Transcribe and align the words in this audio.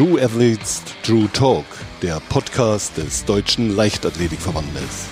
True 0.00 0.18
Athletes 0.18 0.82
True 1.02 1.28
Talk, 1.30 1.66
der 2.00 2.20
Podcast 2.20 2.96
des 2.96 3.22
Deutschen 3.26 3.76
Leichtathletikverbandes. 3.76 5.08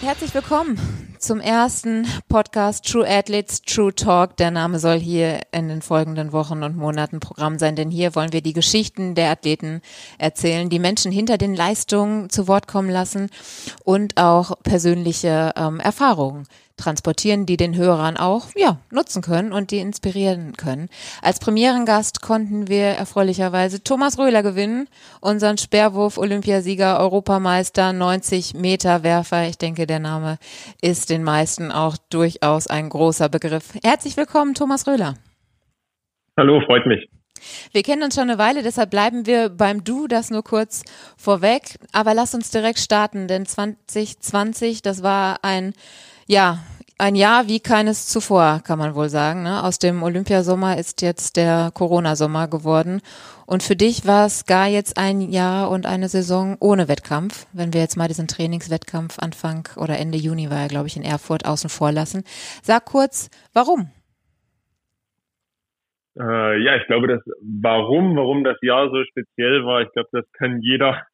Herzlich 0.00 0.32
willkommen 0.32 0.97
zum 1.18 1.40
ersten 1.40 2.06
Podcast 2.28 2.86
True 2.86 3.06
Athletes 3.08 3.62
True 3.62 3.94
Talk. 3.94 4.36
Der 4.36 4.50
Name 4.50 4.78
soll 4.78 4.98
hier 4.98 5.40
in 5.52 5.68
den 5.68 5.82
folgenden 5.82 6.32
Wochen 6.32 6.62
und 6.62 6.76
Monaten 6.76 7.20
Programm 7.20 7.58
sein, 7.58 7.76
denn 7.76 7.90
hier 7.90 8.14
wollen 8.14 8.32
wir 8.32 8.40
die 8.40 8.52
Geschichten 8.52 9.14
der 9.14 9.30
Athleten 9.30 9.82
erzählen, 10.18 10.68
die 10.68 10.78
Menschen 10.78 11.10
hinter 11.10 11.38
den 11.38 11.54
Leistungen 11.54 12.30
zu 12.30 12.46
Wort 12.46 12.68
kommen 12.68 12.90
lassen 12.90 13.30
und 13.84 14.16
auch 14.16 14.52
persönliche 14.62 15.52
ähm, 15.56 15.80
Erfahrungen 15.80 16.46
transportieren, 16.78 17.46
die 17.46 17.56
den 17.56 17.76
Hörern 17.76 18.16
auch 18.16 18.46
ja, 18.56 18.78
nutzen 18.90 19.22
können 19.22 19.52
und 19.52 19.70
die 19.70 19.78
inspirieren 19.78 20.54
können. 20.56 20.88
Als 21.22 21.38
Premierengast 21.38 22.22
konnten 22.22 22.68
wir 22.68 22.84
erfreulicherweise 22.84 23.82
Thomas 23.82 24.18
Röhler 24.18 24.42
gewinnen, 24.42 24.88
unseren 25.20 25.58
Sperrwurf-Olympiasieger, 25.58 26.98
Europameister, 26.98 27.92
90 27.92 28.54
Meter 28.54 29.02
Werfer. 29.02 29.46
Ich 29.48 29.58
denke, 29.58 29.86
der 29.86 29.98
Name 30.00 30.38
ist 30.80 31.10
den 31.10 31.22
meisten 31.22 31.70
auch 31.70 31.96
durchaus 32.10 32.66
ein 32.66 32.88
großer 32.88 33.28
Begriff. 33.28 33.74
Herzlich 33.82 34.16
willkommen, 34.16 34.54
Thomas 34.54 34.86
Röhler. 34.86 35.14
Hallo, 36.36 36.60
freut 36.66 36.86
mich. 36.86 37.08
Wir 37.72 37.82
kennen 37.82 38.02
uns 38.02 38.14
schon 38.14 38.30
eine 38.30 38.38
Weile, 38.38 38.62
deshalb 38.62 38.90
bleiben 38.90 39.26
wir 39.26 39.48
beim 39.48 39.84
Du, 39.84 40.06
das 40.06 40.30
nur 40.30 40.42
kurz 40.42 40.84
vorweg. 41.16 41.78
Aber 41.92 42.14
lass 42.14 42.34
uns 42.34 42.50
direkt 42.50 42.78
starten, 42.78 43.28
denn 43.28 43.46
2020, 43.46 44.82
das 44.82 45.02
war 45.02 45.38
ein 45.42 45.74
ja, 46.28 46.58
ein 46.98 47.14
Jahr 47.14 47.46
wie 47.46 47.60
keines 47.60 48.06
zuvor, 48.08 48.60
kann 48.64 48.78
man 48.78 48.94
wohl 48.94 49.08
sagen. 49.08 49.44
Ne? 49.44 49.62
Aus 49.62 49.78
dem 49.78 50.02
Olympiasommer 50.02 50.78
ist 50.78 51.00
jetzt 51.00 51.36
der 51.36 51.70
Corona-Sommer 51.72 52.48
geworden. 52.48 53.00
Und 53.46 53.62
für 53.62 53.76
dich 53.76 54.06
war 54.06 54.26
es 54.26 54.44
gar 54.46 54.66
jetzt 54.66 54.98
ein 54.98 55.20
Jahr 55.20 55.70
und 55.70 55.86
eine 55.86 56.08
Saison 56.08 56.56
ohne 56.60 56.86
Wettkampf. 56.88 57.46
Wenn 57.52 57.72
wir 57.72 57.80
jetzt 57.80 57.96
mal 57.96 58.08
diesen 58.08 58.28
Trainingswettkampf 58.28 59.18
Anfang 59.20 59.68
oder 59.76 59.98
Ende 59.98 60.18
Juni 60.18 60.50
war 60.50 60.58
er, 60.58 60.68
glaube 60.68 60.88
ich, 60.88 60.96
in 60.96 61.02
Erfurt 61.02 61.46
außen 61.46 61.70
vor 61.70 61.92
lassen. 61.92 62.24
Sag 62.62 62.84
kurz, 62.84 63.30
warum? 63.54 63.90
Äh, 66.18 66.62
ja, 66.62 66.76
ich 66.76 66.86
glaube, 66.88 67.06
das 67.06 67.22
warum, 67.40 68.16
warum 68.16 68.42
das 68.42 68.56
Jahr 68.60 68.90
so 68.90 69.02
speziell 69.04 69.64
war, 69.64 69.82
ich 69.82 69.92
glaube, 69.92 70.08
das 70.12 70.24
kann 70.32 70.60
jeder 70.60 71.06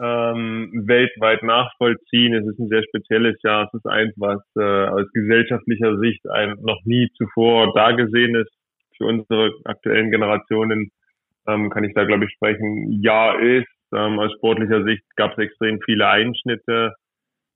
ähm, 0.00 0.70
weltweit 0.86 1.42
nachvollziehen. 1.42 2.34
Es 2.34 2.46
ist 2.46 2.58
ein 2.58 2.68
sehr 2.68 2.82
spezielles 2.82 3.36
Jahr. 3.42 3.66
Es 3.66 3.74
ist 3.74 3.86
eins, 3.86 4.12
was 4.16 4.40
äh, 4.56 4.88
aus 4.88 5.10
gesellschaftlicher 5.12 5.98
Sicht 5.98 6.28
ein 6.30 6.54
noch 6.60 6.80
nie 6.84 7.10
zuvor 7.16 7.72
dagesehenes 7.74 8.48
für 8.96 9.06
unsere 9.06 9.52
aktuellen 9.64 10.10
Generationen, 10.10 10.90
ähm, 11.46 11.70
kann 11.70 11.84
ich 11.84 11.94
da 11.94 12.04
glaube 12.04 12.24
ich 12.24 12.32
sprechen, 12.32 13.02
Jahr 13.02 13.40
ist. 13.40 13.68
Ähm, 13.94 14.18
aus 14.18 14.32
sportlicher 14.32 14.84
Sicht 14.84 15.04
gab 15.16 15.32
es 15.32 15.38
extrem 15.38 15.80
viele 15.84 16.08
Einschnitte. 16.08 16.94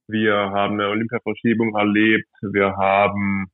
Wir 0.07 0.33
haben 0.35 0.73
eine 0.75 0.89
Olympiaverschiebung 0.89 1.75
erlebt. 1.75 2.29
Wir 2.41 2.77
haben 2.77 3.47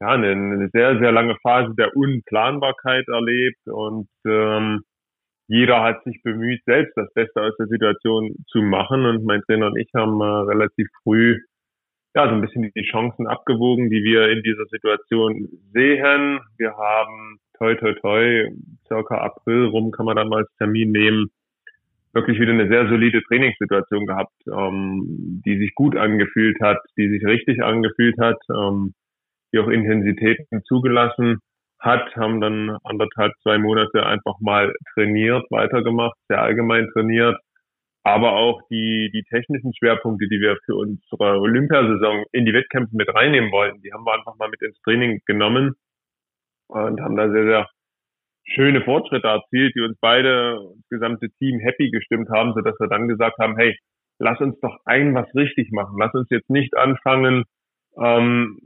ja, 0.00 0.08
eine, 0.08 0.30
eine 0.30 0.68
sehr, 0.72 0.98
sehr 0.98 1.12
lange 1.12 1.36
Phase 1.42 1.74
der 1.76 1.96
Unplanbarkeit 1.96 3.06
erlebt 3.08 3.66
und 3.66 4.08
ähm, 4.26 4.82
jeder 5.50 5.82
hat 5.82 6.04
sich 6.04 6.22
bemüht, 6.22 6.62
selbst 6.64 6.96
das 6.96 7.12
Beste 7.12 7.42
aus 7.42 7.56
der 7.58 7.66
Situation 7.66 8.36
zu 8.46 8.62
machen. 8.62 9.04
Und 9.04 9.24
mein 9.24 9.42
Trainer 9.42 9.66
und 9.66 9.76
ich 9.76 9.90
haben 9.96 10.20
äh, 10.20 10.24
relativ 10.24 10.86
früh 11.02 11.40
ja 12.14 12.28
so 12.28 12.34
ein 12.34 12.40
bisschen 12.40 12.70
die 12.74 12.88
Chancen 12.88 13.26
abgewogen, 13.26 13.90
die 13.90 14.04
wir 14.04 14.28
in 14.28 14.42
dieser 14.44 14.66
Situation 14.66 15.48
sehen. 15.72 16.38
Wir 16.56 16.76
haben 16.76 17.38
toi 17.58 17.74
toi 17.74 17.94
toi, 17.94 18.48
circa 18.86 19.18
April 19.18 19.66
rum 19.66 19.90
kann 19.90 20.06
man 20.06 20.16
dann 20.16 20.28
mal 20.28 20.42
als 20.42 20.56
Termin 20.56 20.92
nehmen, 20.92 21.30
wirklich 22.12 22.38
wieder 22.38 22.52
eine 22.52 22.68
sehr 22.68 22.88
solide 22.88 23.20
Trainingssituation 23.22 24.06
gehabt, 24.06 24.34
ähm, 24.46 25.42
die 25.44 25.58
sich 25.58 25.74
gut 25.74 25.96
angefühlt 25.96 26.60
hat, 26.60 26.78
die 26.96 27.08
sich 27.08 27.24
richtig 27.24 27.62
angefühlt 27.62 28.18
hat, 28.18 28.38
ähm, 28.50 28.94
die 29.52 29.58
auch 29.58 29.68
Intensitäten 29.68 30.62
zugelassen 30.64 31.40
hat, 31.80 32.14
haben 32.16 32.40
dann 32.40 32.76
anderthalb, 32.84 33.32
zwei 33.42 33.58
Monate 33.58 34.04
einfach 34.06 34.38
mal 34.40 34.72
trainiert, 34.94 35.44
weitergemacht, 35.50 36.16
sehr 36.28 36.42
allgemein 36.42 36.88
trainiert. 36.92 37.36
Aber 38.02 38.32
auch 38.32 38.62
die, 38.70 39.10
die 39.12 39.24
technischen 39.24 39.74
Schwerpunkte, 39.74 40.26
die 40.28 40.40
wir 40.40 40.56
für 40.64 40.74
unsere 40.74 41.40
Olympiasaison 41.40 42.24
in 42.32 42.46
die 42.46 42.54
Wettkämpfe 42.54 42.96
mit 42.96 43.12
reinnehmen 43.14 43.52
wollten, 43.52 43.82
die 43.82 43.92
haben 43.92 44.04
wir 44.04 44.14
einfach 44.14 44.36
mal 44.36 44.48
mit 44.48 44.62
ins 44.62 44.80
Training 44.82 45.20
genommen 45.26 45.74
und 46.68 47.00
haben 47.00 47.16
da 47.16 47.30
sehr, 47.30 47.44
sehr 47.44 47.68
schöne 48.44 48.82
Fortschritte 48.82 49.26
erzielt, 49.26 49.74
die 49.74 49.80
uns 49.80 49.98
beide, 50.00 50.60
das 50.76 50.88
gesamte 50.88 51.28
Team 51.38 51.60
happy 51.60 51.90
gestimmt 51.90 52.30
haben, 52.30 52.52
so 52.54 52.60
dass 52.62 52.78
wir 52.80 52.88
dann 52.88 53.08
gesagt 53.08 53.38
haben, 53.38 53.56
hey, 53.56 53.76
lass 54.18 54.40
uns 54.40 54.58
doch 54.60 54.78
ein 54.84 55.14
was 55.14 55.32
richtig 55.34 55.70
machen. 55.72 55.96
Lass 55.98 56.14
uns 56.14 56.28
jetzt 56.30 56.50
nicht 56.50 56.76
anfangen, 56.76 57.44
ähm, 57.98 58.58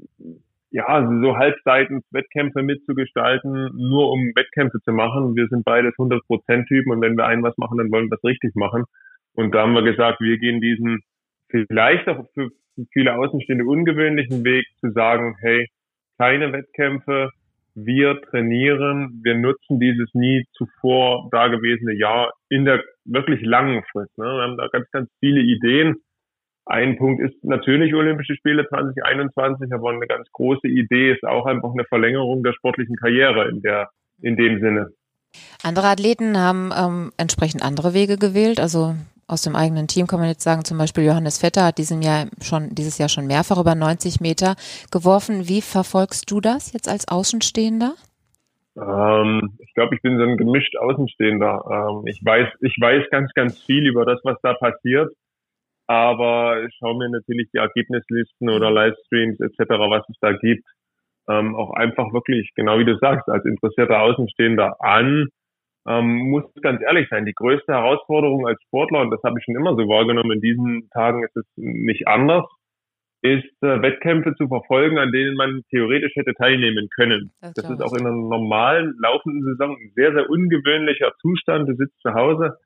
ja, 0.74 1.08
so 1.22 1.36
halbseitens 1.36 2.04
Wettkämpfe 2.10 2.64
mitzugestalten, 2.64 3.70
nur 3.74 4.10
um 4.10 4.32
Wettkämpfe 4.34 4.80
zu 4.80 4.90
machen. 4.90 5.36
Wir 5.36 5.46
sind 5.46 5.64
beides 5.64 5.94
100%-Typen 5.94 6.90
und 6.90 7.00
wenn 7.00 7.16
wir 7.16 7.26
ein 7.26 7.44
was 7.44 7.56
machen, 7.58 7.78
dann 7.78 7.92
wollen 7.92 8.06
wir 8.06 8.16
das 8.16 8.24
richtig 8.24 8.56
machen. 8.56 8.82
Und 9.34 9.54
da 9.54 9.62
haben 9.62 9.74
wir 9.74 9.82
gesagt, 9.82 10.20
wir 10.20 10.36
gehen 10.36 10.60
diesen 10.60 11.02
vielleicht 11.48 12.08
auch 12.08 12.26
für 12.34 12.50
viele 12.92 13.16
Außenstehende 13.16 13.64
ungewöhnlichen 13.64 14.44
Weg 14.44 14.66
zu 14.80 14.90
sagen, 14.90 15.36
hey, 15.38 15.68
keine 16.18 16.52
Wettkämpfe, 16.52 17.30
wir 17.76 18.20
trainieren, 18.22 19.20
wir 19.22 19.36
nutzen 19.36 19.78
dieses 19.78 20.12
nie 20.12 20.44
zuvor 20.54 21.28
dagewesene 21.30 21.94
Jahr 21.94 22.32
in 22.48 22.64
der 22.64 22.82
wirklich 23.04 23.42
langen 23.42 23.84
Frist. 23.92 24.18
Ne? 24.18 24.24
Wir 24.24 24.42
haben 24.42 24.56
da 24.56 24.66
ganz, 24.72 24.90
ganz 24.90 25.08
viele 25.20 25.40
Ideen 25.40 25.94
ein 26.66 26.96
Punkt 26.96 27.20
ist 27.20 27.44
natürlich 27.44 27.94
Olympische 27.94 28.36
Spiele 28.36 28.66
2021, 28.66 29.72
aber 29.72 29.90
eine 29.90 30.06
ganz 30.06 30.30
große 30.32 30.66
Idee 30.66 31.12
ist 31.12 31.24
auch 31.24 31.46
einfach 31.46 31.72
eine 31.72 31.84
Verlängerung 31.84 32.42
der 32.42 32.54
sportlichen 32.54 32.96
Karriere 32.96 33.48
in 33.48 33.60
der, 33.60 33.90
in 34.22 34.36
dem 34.36 34.60
Sinne. 34.60 34.88
Andere 35.62 35.88
Athleten 35.88 36.38
haben 36.38 36.70
ähm, 36.76 37.12
entsprechend 37.18 37.62
andere 37.62 37.92
Wege 37.92 38.16
gewählt. 38.16 38.60
Also 38.60 38.94
aus 39.26 39.42
dem 39.42 39.56
eigenen 39.56 39.88
Team 39.88 40.06
kann 40.06 40.20
man 40.20 40.28
jetzt 40.28 40.42
sagen, 40.42 40.64
zum 40.64 40.78
Beispiel 40.78 41.04
Johannes 41.04 41.38
Vetter 41.38 41.64
hat 41.66 41.78
diesem 41.78 42.00
Jahr 42.00 42.26
schon, 42.40 42.74
dieses 42.74 42.98
Jahr 42.98 43.08
schon 43.08 43.26
mehrfach 43.26 43.58
über 43.58 43.74
90 43.74 44.20
Meter 44.20 44.54
geworfen. 44.90 45.48
Wie 45.48 45.60
verfolgst 45.60 46.30
du 46.30 46.40
das 46.40 46.72
jetzt 46.72 46.88
als 46.88 47.08
Außenstehender? 47.08 47.94
Ähm, 48.76 49.52
ich 49.58 49.74
glaube, 49.74 49.94
ich 49.96 50.02
bin 50.02 50.16
so 50.16 50.24
ein 50.24 50.36
gemischt 50.36 50.76
Außenstehender. 50.76 51.64
Ähm, 51.70 52.06
ich 52.06 52.24
weiß, 52.24 52.48
ich 52.60 52.76
weiß 52.80 53.10
ganz, 53.10 53.32
ganz 53.34 53.58
viel 53.60 53.86
über 53.86 54.06
das, 54.06 54.20
was 54.24 54.38
da 54.42 54.54
passiert 54.54 55.12
aber 55.86 56.64
ich 56.64 56.74
schaue 56.78 56.96
mir 56.96 57.10
natürlich 57.10 57.48
die 57.52 57.58
Ergebnislisten 57.58 58.48
oder. 58.48 58.70
Livestreams 58.70 59.40
etc., 59.40 59.58
was 59.88 60.08
es 60.08 60.16
da 60.20 60.32
gibt, 60.32 60.64
ähm, 61.28 61.54
auch 61.54 61.72
einfach 61.74 62.12
wirklich, 62.12 62.50
genau 62.54 62.78
wie 62.78 62.84
du 62.84 62.96
sagst, 62.98 63.28
als 63.28 63.44
interessierter 63.44 64.00
Außenstehender 64.02 64.76
an. 64.80 65.28
Ähm, 65.86 66.30
muss 66.30 66.44
ganz 66.62 66.80
ehrlich 66.82 67.08
sein, 67.10 67.26
die 67.26 67.34
größte 67.34 67.72
Herausforderung 67.72 68.46
als 68.46 68.60
Sportler, 68.62 69.02
und 69.02 69.10
das 69.10 69.22
habe 69.22 69.38
ich 69.38 69.44
schon 69.44 69.56
immer 69.56 69.72
so 69.76 69.86
wahrgenommen, 69.86 70.32
in 70.32 70.40
diesen 70.40 70.88
Tagen 70.90 71.22
ist 71.24 71.36
es 71.36 71.44
nicht 71.56 72.08
anders, 72.08 72.44
ist 73.20 73.62
äh, 73.62 73.80
Wettkämpfe 73.80 74.34
zu 74.36 74.48
verfolgen, 74.48 74.98
an 74.98 75.12
denen 75.12 75.34
man 75.34 75.62
theoretisch 75.70 76.14
hätte 76.14 76.34
teilnehmen 76.34 76.88
können. 76.94 77.32
Das, 77.40 77.52
das 77.54 77.70
ist 77.70 77.82
auch 77.82 77.94
in 77.94 78.06
einer 78.06 78.14
normalen 78.14 78.94
laufenden 78.98 79.42
Saison 79.44 79.76
ein 79.76 79.92
sehr, 79.94 80.12
sehr 80.12 80.28
ungewöhnlicher 80.28 81.12
Zustand. 81.20 81.68
Du 81.68 81.74
sitzt 81.74 81.98
zu 82.00 82.12
Hause, 82.12 82.58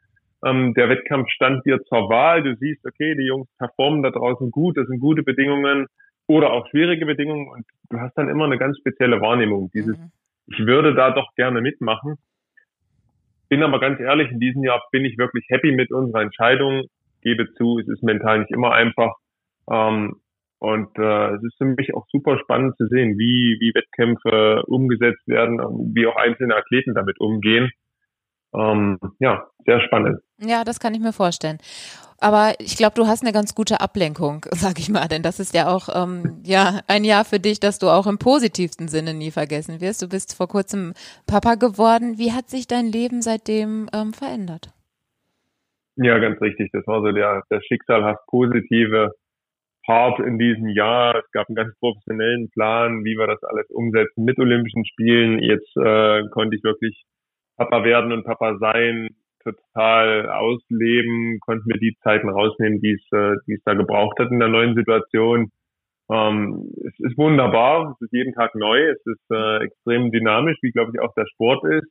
ähm, 0.45 0.75
der 0.75 0.89
Wettkampf 0.89 1.29
stand 1.31 1.65
dir 1.67 1.83
zur 1.85 2.09
Wahl. 2.09 2.43
Du 2.43 2.55
siehst, 2.57 2.85
okay, 2.87 3.15
die 3.15 3.27
Jungs 3.27 3.49
performen 3.59 4.03
da 4.03 4.11
draußen 4.11 4.51
gut, 4.51 4.77
das 4.77 4.87
sind 4.87 5.01
gute 5.01 5.23
Bedingungen 5.23 5.87
oder 6.27 6.53
auch 6.53 6.69
schwierige 6.69 7.07
Bedingungen 7.07 7.49
und 7.49 7.65
du 7.91 7.99
hast 7.99 8.17
dann 8.17 8.29
immer 8.29 8.45
eine 8.45 8.59
ganz 8.59 8.79
spezielle 8.79 9.21
Wahrnehmung. 9.21 9.71
Dieses, 9.73 9.99
mhm. 9.99 10.13
ich 10.47 10.59
würde 10.61 10.95
da 10.95 11.11
doch 11.11 11.35
gerne 11.35 11.61
mitmachen. 11.61 12.17
Bin 13.49 13.63
aber 13.63 13.81
ganz 13.81 13.99
ehrlich, 13.99 14.31
in 14.31 14.41
diesem 14.41 14.63
Jahr 14.63 14.83
bin 14.93 15.07
ich 15.07 15.17
wirklich 15.17 15.47
happy 15.49 15.73
mit 15.73 15.91
unserer 15.91 16.21
Entscheidung. 16.21 16.85
Gebe 17.23 17.51
zu, 17.55 17.79
es 17.79 17.89
ist 17.89 18.03
mental 18.03 18.41
nicht 18.41 18.53
immer 18.53 18.73
einfach. 18.73 19.15
Ähm, 19.71 20.17
und 20.61 20.99
äh, 20.99 21.35
es 21.35 21.43
ist 21.43 21.57
für 21.57 21.65
mich 21.65 21.95
auch 21.95 22.07
super 22.11 22.39
spannend 22.39 22.77
zu 22.77 22.87
sehen, 22.89 23.17
wie, 23.19 23.57
wie 23.61 23.75
Wettkämpfe 23.75 24.65
umgesetzt 24.67 25.27
werden, 25.27 25.59
wie 25.95 26.07
auch 26.07 26.17
einzelne 26.17 26.57
Athleten 26.57 26.95
damit 26.95 27.21
umgehen 27.21 27.71
ähm, 28.55 28.99
ja, 29.19 29.47
sehr 29.67 29.81
spannend. 29.81 30.21
Ja, 30.41 30.65
das 30.65 30.81
kann 30.81 30.95
ich 30.95 31.01
mir 31.01 31.13
vorstellen. 31.13 31.59
Aber 32.21 32.55
ich 32.59 32.77
glaube, 32.77 32.95
du 32.97 33.07
hast 33.07 33.23
eine 33.23 33.33
ganz 33.33 33.55
gute 33.55 33.81
Ablenkung, 33.81 34.45
sag 34.51 34.79
ich 34.79 34.89
mal, 34.89 35.07
denn 35.07 35.23
das 35.23 35.39
ist 35.39 35.55
ja 35.55 35.69
auch 35.69 35.89
ähm, 35.95 36.41
ja 36.45 36.81
ein 36.89 37.05
Jahr 37.05 37.25
für 37.25 37.39
dich, 37.39 37.61
das 37.61 37.79
du 37.79 37.89
auch 37.89 38.07
im 38.07 38.19
positivsten 38.19 38.89
Sinne 38.89 39.15
nie 39.15 39.31
vergessen 39.31 39.81
wirst. 39.81 40.03
Du 40.03 40.09
bist 40.09 40.37
vor 40.37 40.49
kurzem 40.49 40.95
Papa 41.27 41.55
geworden. 41.55 42.19
Wie 42.19 42.33
hat 42.33 42.49
sich 42.49 42.67
dein 42.67 42.87
Leben 42.87 43.23
seitdem 43.23 43.89
ähm, 43.93 44.13
verändert? 44.13 44.71
Ja, 45.97 46.19
ganz 46.19 46.41
richtig. 46.41 46.71
Das 46.73 46.87
war 46.87 47.03
so 47.03 47.11
der, 47.13 47.43
der 47.51 47.61
schicksalhaft 47.61 48.25
positive 48.29 49.13
hart 49.87 50.21
in 50.21 50.39
diesem 50.39 50.69
Jahr. 50.69 51.17
Es 51.17 51.31
gab 51.33 51.49
einen 51.49 51.57
ganz 51.57 51.75
professionellen 51.79 52.51
Plan, 52.51 53.05
wie 53.05 53.17
wir 53.17 53.27
das 53.27 53.43
alles 53.43 53.69
umsetzen 53.71 54.25
mit 54.25 54.39
Olympischen 54.39 54.85
Spielen. 54.85 55.41
Jetzt 55.43 55.77
äh, 55.77 56.23
konnte 56.31 56.57
ich 56.57 56.63
wirklich 56.63 57.05
Papa 57.59 57.85
werden 57.85 58.13
und 58.13 58.25
Papa 58.25 58.57
sein, 58.59 59.09
total 59.43 60.31
ausleben, 60.31 61.41
konnte 61.41 61.65
mir 61.67 61.79
die 61.79 61.97
Zeiten 62.03 62.29
rausnehmen, 62.29 62.81
die 62.81 62.93
es, 62.93 63.13
äh, 63.13 63.37
die 63.47 63.55
es 63.55 63.63
da 63.65 63.75
gebraucht 63.75 64.19
hat 64.19 64.31
in 64.31 64.39
der 64.39 64.49
neuen 64.49 64.75
Situation. 64.75 65.51
Ähm, 66.11 66.71
es 66.87 66.99
ist 67.01 67.19
wunderbar, 67.19 67.97
es 67.97 68.07
ist 68.07 68.13
jeden 68.13 68.33
Tag 68.33 68.55
neu, 68.55 68.91
es 68.91 69.05
ist 69.05 69.31
äh, 69.31 69.65
extrem 69.65 70.11
dynamisch, 70.11 70.57
wie 70.63 70.71
glaube 70.71 70.93
ich 70.95 71.01
auch 71.01 71.13
der 71.15 71.27
Sport 71.27 71.65
ist. 71.65 71.89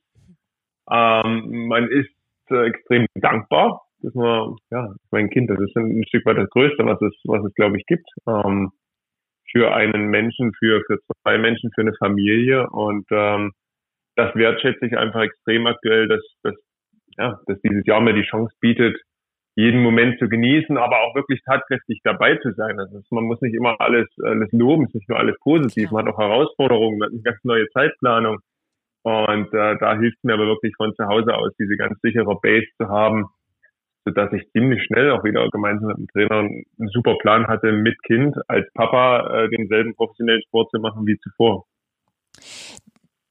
Ähm, 0.90 1.68
man 1.68 1.88
ist 1.88 2.10
äh, 2.50 2.66
extrem 2.66 3.06
dankbar, 3.14 3.82
dass 4.00 4.14
man, 4.14 4.56
ja, 4.70 4.92
mein 5.10 5.30
Kind, 5.30 5.50
das 5.50 5.60
ist 5.60 5.76
ein, 5.76 6.00
ein 6.00 6.06
Stück 6.08 6.24
weit 6.26 6.38
das 6.38 6.50
Größte, 6.50 6.84
was 6.84 7.00
es, 7.02 7.14
was 7.24 7.44
es 7.44 7.54
glaube 7.54 7.76
ich 7.76 7.86
gibt. 7.86 8.08
Ähm, 8.26 8.72
für 9.50 9.74
einen 9.74 10.08
Menschen, 10.08 10.52
für, 10.58 10.82
für 10.86 10.98
zwei 11.22 11.38
Menschen, 11.38 11.70
für 11.74 11.82
eine 11.82 11.94
Familie 11.94 12.68
und 12.70 13.06
ähm, 13.10 13.52
das 14.18 14.34
wertschätze 14.34 14.84
ich 14.84 14.98
einfach 14.98 15.22
extrem 15.22 15.66
aktuell, 15.68 16.08
dass, 16.08 16.20
dass, 16.42 16.54
ja, 17.16 17.38
dass 17.46 17.60
dieses 17.62 17.86
Jahr 17.86 18.00
mir 18.00 18.14
die 18.14 18.26
Chance 18.28 18.52
bietet, 18.60 19.00
jeden 19.54 19.80
Moment 19.80 20.18
zu 20.18 20.28
genießen, 20.28 20.76
aber 20.76 21.02
auch 21.02 21.14
wirklich 21.14 21.40
tatkräftig 21.44 22.00
dabei 22.02 22.36
zu 22.36 22.52
sein. 22.52 22.78
Also 22.80 23.00
man 23.10 23.24
muss 23.24 23.40
nicht 23.40 23.54
immer 23.54 23.80
alles, 23.80 24.08
alles 24.22 24.50
loben, 24.52 24.84
es 24.84 24.88
ist 24.90 24.94
nicht 24.96 25.08
nur 25.08 25.18
alles 25.18 25.36
positiv, 25.40 25.92
man 25.92 26.06
hat 26.06 26.14
auch 26.14 26.18
Herausforderungen, 26.18 26.98
man 26.98 27.06
hat 27.06 27.12
eine 27.12 27.22
ganz 27.22 27.38
neue 27.44 27.68
Zeitplanung. 27.70 28.38
Und 29.02 29.54
äh, 29.54 29.76
da 29.78 29.96
hilft 29.96 30.22
mir 30.24 30.34
aber 30.34 30.46
wirklich 30.46 30.74
von 30.76 30.92
zu 30.94 31.06
Hause 31.06 31.34
aus 31.34 31.52
diese 31.58 31.76
ganz 31.76 31.98
sichere 32.02 32.38
Base 32.42 32.66
zu 32.76 32.88
haben, 32.88 33.26
sodass 34.04 34.32
ich 34.32 34.50
ziemlich 34.50 34.82
schnell 34.84 35.12
auch 35.12 35.22
wieder 35.22 35.48
gemeinsam 35.50 35.88
mit 35.88 35.98
dem 35.98 36.08
Trainer 36.08 36.40
einen 36.40 36.88
super 36.92 37.16
Plan 37.18 37.46
hatte, 37.46 37.70
mit 37.70 38.02
Kind 38.02 38.36
als 38.48 38.66
Papa 38.74 39.44
äh, 39.44 39.48
denselben 39.48 39.94
professionellen 39.94 40.42
Sport 40.42 40.70
zu 40.70 40.80
machen 40.80 41.06
wie 41.06 41.18
zuvor. 41.18 41.66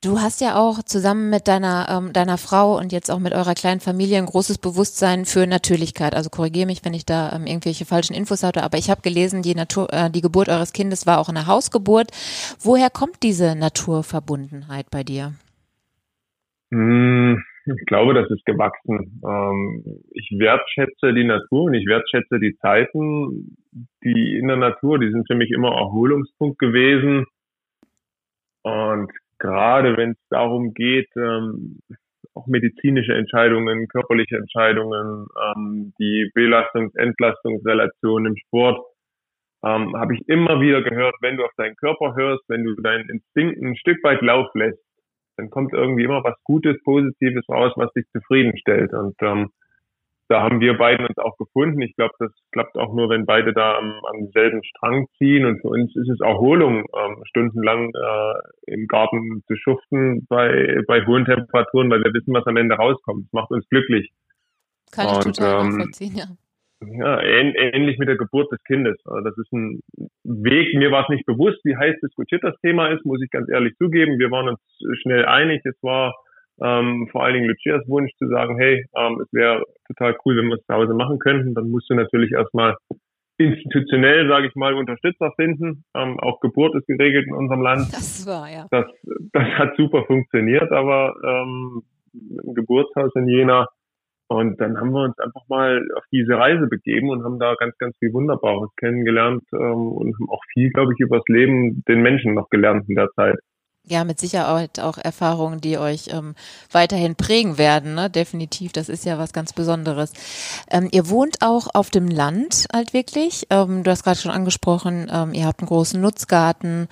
Du 0.03 0.19
hast 0.19 0.41
ja 0.41 0.55
auch 0.55 0.83
zusammen 0.83 1.31
mit 1.31 1.47
deiner, 1.47 1.88
ähm, 1.89 2.13
deiner 2.13 2.38
Frau 2.38 2.77
und 2.77 2.91
jetzt 2.91 3.09
auch 3.09 3.17
mit 3.17 3.33
eurer 3.33 3.55
kleinen 3.55 3.79
Familie 3.79 4.19
ein 4.19 4.27
großes 4.27 4.59
Bewusstsein 4.59 5.25
für 5.25 5.47
Natürlichkeit. 5.47 6.13
Also 6.13 6.29
korrigiere 6.29 6.67
mich, 6.67 6.85
wenn 6.85 6.94
ich 6.94 7.03
da 7.03 7.31
ähm, 7.33 7.47
irgendwelche 7.47 7.85
falschen 7.85 8.13
Infos 8.13 8.44
hatte, 8.44 8.61
aber 8.61 8.77
ich 8.77 8.91
habe 8.91 9.01
gelesen, 9.01 9.41
die, 9.41 9.55
Natur, 9.55 9.91
äh, 9.91 10.11
die 10.11 10.21
Geburt 10.21 10.49
eures 10.49 10.71
Kindes 10.71 11.07
war 11.07 11.17
auch 11.17 11.29
eine 11.29 11.47
Hausgeburt. 11.47 12.11
Woher 12.59 12.91
kommt 12.91 13.23
diese 13.23 13.57
Naturverbundenheit 13.57 14.85
bei 14.91 15.03
dir? 15.03 15.33
Hm, 16.69 17.41
ich 17.65 17.85
glaube, 17.88 18.13
das 18.13 18.29
ist 18.29 18.45
gewachsen. 18.45 19.19
Ähm, 19.25 19.83
ich 20.11 20.29
wertschätze 20.38 21.11
die 21.11 21.23
Natur 21.23 21.63
und 21.63 21.73
ich 21.73 21.88
wertschätze 21.88 22.39
die 22.39 22.55
Zeiten, 22.61 23.57
die 24.03 24.38
in 24.38 24.47
der 24.47 24.57
Natur, 24.57 25.00
die 25.00 25.09
sind 25.09 25.25
für 25.25 25.35
mich 25.35 25.50
immer 25.50 25.71
Erholungspunkt 25.71 26.59
gewesen. 26.59 27.25
Und 28.61 29.09
gerade 29.39 29.98
wenn 29.98 30.12
es 30.12 30.28
darum 30.30 30.74
geht, 30.74 31.10
ähm, 31.16 31.80
auch 32.34 32.48
medizinische 32.48 33.13
Entscheidungen, 33.13 33.88
körperliche 33.88 34.38
Entscheidungen, 34.38 35.28
ähm, 35.56 35.94
die 36.00 36.30
Belastungs-Entlastungsrelation 36.34 38.28
im 38.28 38.36
Sport, 38.38 38.80
ähm, 39.63 39.95
habe 39.98 40.16
ich 40.16 40.28
immer 40.28 40.62
wieder 40.62 40.84
gehört, 40.84 41.16
wenn 41.22 41.38
du 41.38 41.44
auf 41.44 41.54
deinen 41.57 41.75
Körper 41.75 42.16
hörst, 42.16 42.44
wenn 42.48 42.63
du 42.63 42.75
deinen 42.75 43.10
Instinkt 43.10 43.62
ein 43.62 43.75
Stück 43.75 44.04
weit 44.04 44.22
Lauf 44.22 44.48
lässt, 44.54 44.80
dann 45.38 45.50
kommt 45.50 45.74
irgendwie 45.74 46.04
immer 46.04 46.24
was 46.24 46.36
Gutes, 46.44 46.81
Positives 46.84 47.48
raus, 47.50 47.74
was 47.75 47.92
dich 47.94 48.06
zufriedenstellt. 48.12 48.94
Und 48.94 49.16
ähm, 49.22 49.50
da 50.29 50.41
haben 50.41 50.59
wir 50.59 50.77
beiden 50.77 51.06
uns 51.06 51.18
auch 51.18 51.38
gefunden. 51.38 51.81
Ich 51.81 51.95
glaube, 51.95 52.13
das 52.19 52.31
klappt 52.51 52.77
auch 52.77 52.94
nur, 52.94 53.09
wenn 53.09 53.25
beide 53.25 53.53
da 53.53 53.77
am, 53.77 54.00
am 54.03 54.29
selben 54.33 54.63
Strang 54.63 55.07
ziehen. 55.18 55.45
Und 55.45 55.62
für 55.62 55.69
uns 55.69 55.95
ist 55.95 56.09
es 56.09 56.19
Erholung, 56.19 56.85
ähm, 56.95 57.24
stundenlang 57.25 57.91
äh, 57.94 58.74
im 58.74 58.88
Garten 58.88 59.44
zu 59.47 59.56
schuften 59.56 60.25
bei, 60.27 60.81
bei 60.88 61.06
hohen 61.06 61.25
Temperaturen, 61.25 61.89
weil 61.89 62.03
wir 62.03 62.13
wissen, 62.13 62.33
was 62.33 62.45
am 62.45 62.57
Ende 62.57 62.75
rauskommt. 62.75 63.25
Das 63.25 63.33
macht 63.33 63.51
uns 63.51 63.68
glücklich. 63.69 64.12
Kann 64.91 65.07
ich 65.07 65.19
total 65.19 65.62
ähm, 65.62 65.69
nachvollziehen, 65.69 66.15
ja. 66.15 66.25
Ja, 66.79 67.19
ähnlich 67.24 67.97
mit 67.97 68.07
der 68.07 68.18
Geburt 68.18 68.51
des 68.51 68.63
Kindes. 68.65 68.97
Also 69.06 69.29
das 69.29 69.38
ist 69.38 69.51
ein 69.51 69.81
Weg. 70.24 70.75
Mir 70.75 70.91
war 70.91 71.03
es 71.03 71.09
nicht 71.09 71.25
bewusst, 71.25 71.57
wie 71.63 71.75
heiß 71.75 71.95
diskutiert 72.03 72.44
das 72.44 72.56
Thema 72.62 72.89
ist, 72.89 73.03
muss 73.03 73.21
ich 73.24 73.31
ganz 73.31 73.50
ehrlich 73.50 73.75
zugeben. 73.77 74.19
Wir 74.19 74.29
waren 74.29 74.50
uns 74.50 74.59
schnell 75.01 75.25
einig. 75.25 75.62
Es 75.65 75.81
war 75.81 76.13
ähm, 76.62 77.07
vor 77.12 77.24
allen 77.24 77.36
Dingen 77.36 77.48
Lucias 77.48 77.88
Wunsch 77.88 78.12
zu 78.18 78.27
sagen, 78.27 78.57
hey, 78.57 78.86
ähm, 78.95 79.21
es 79.21 79.31
wäre 79.31 79.63
total 79.88 80.15
cool, 80.25 80.38
wenn 80.38 80.48
wir 80.48 80.56
es 80.56 80.65
zu 80.65 80.74
Hause 80.74 80.94
machen 80.94 81.19
könnten. 81.19 81.54
Dann 81.54 81.69
musst 81.69 81.89
du 81.89 81.95
natürlich 81.95 82.31
erstmal 82.31 82.75
institutionell, 83.38 84.27
sage 84.27 84.48
ich 84.48 84.56
mal, 84.56 84.74
Unterstützer 84.74 85.31
finden. 85.36 85.83
Ähm, 85.95 86.19
auch 86.19 86.39
Geburt 86.39 86.75
ist 86.75 86.88
geregelt 86.88 87.27
in 87.27 87.33
unserem 87.33 87.62
Land. 87.62 87.94
Das 87.94 88.25
war, 88.25 88.50
ja. 88.50 88.65
Das, 88.71 88.86
das 89.33 89.44
hat 89.44 89.75
super 89.77 90.04
funktioniert, 90.06 90.71
aber 90.71 91.13
ähm, 91.24 91.83
im 92.13 92.54
Geburtshaus 92.56 93.12
in 93.15 93.27
Jena. 93.27 93.68
Und 94.30 94.60
dann 94.60 94.77
haben 94.77 94.92
wir 94.92 95.03
uns 95.03 95.18
einfach 95.19 95.48
mal 95.48 95.88
auf 95.95 96.03
diese 96.12 96.38
Reise 96.38 96.68
begeben 96.68 97.10
und 97.10 97.24
haben 97.24 97.39
da 97.39 97.53
ganz, 97.56 97.77
ganz 97.77 97.95
viel 97.98 98.12
Wunderbares 98.12 98.69
kennengelernt 98.75 99.44
ähm, 99.53 99.88
und 99.92 100.15
haben 100.15 100.30
auch 100.30 100.42
viel, 100.51 100.69
glaube 100.71 100.94
ich, 100.94 101.00
über 101.00 101.18
das 101.18 101.27
Leben 101.27 101.83
den 101.88 102.01
Menschen 102.01 102.33
noch 102.33 102.50
gelernt 102.50 102.89
in 102.89 102.95
der 102.95 103.10
Zeit 103.15 103.38
ja, 103.88 104.04
mit 104.04 104.19
Sicherheit 104.19 104.80
auch 104.80 104.98
Erfahrungen, 104.98 105.62
die 105.62 105.78
euch 105.78 106.10
ähm, 106.13 106.36
weiterhin 106.72 107.16
prägen 107.16 107.57
werden, 107.57 107.95
ne? 107.95 108.10
definitiv. 108.10 108.74
Das 108.74 108.89
ist 108.89 109.06
ja 109.06 109.18
was 109.18 109.34
ganz 109.34 109.54
Besonderes. 109.54 110.12
Ähm, 110.69 110.89
ihr 110.92 111.10
wohnt 111.10 111.38
auch 111.42 111.68
auf 111.74 111.89
dem 111.89 112.07
Land 112.07 112.66
halt 112.74 112.94
wirklich. 112.94 113.48
Ähm, 113.50 113.84
du 113.84 113.92
hast 113.92 114.04
gerade 114.04 114.19
schon 114.19 114.31
angesprochen, 114.31 115.10
ähm, 115.12 115.34
ihr 115.34 115.45
habt 115.45 115.62
einen 115.62 115.69
großen 115.69 116.00
Nutzgarten, 116.00 116.88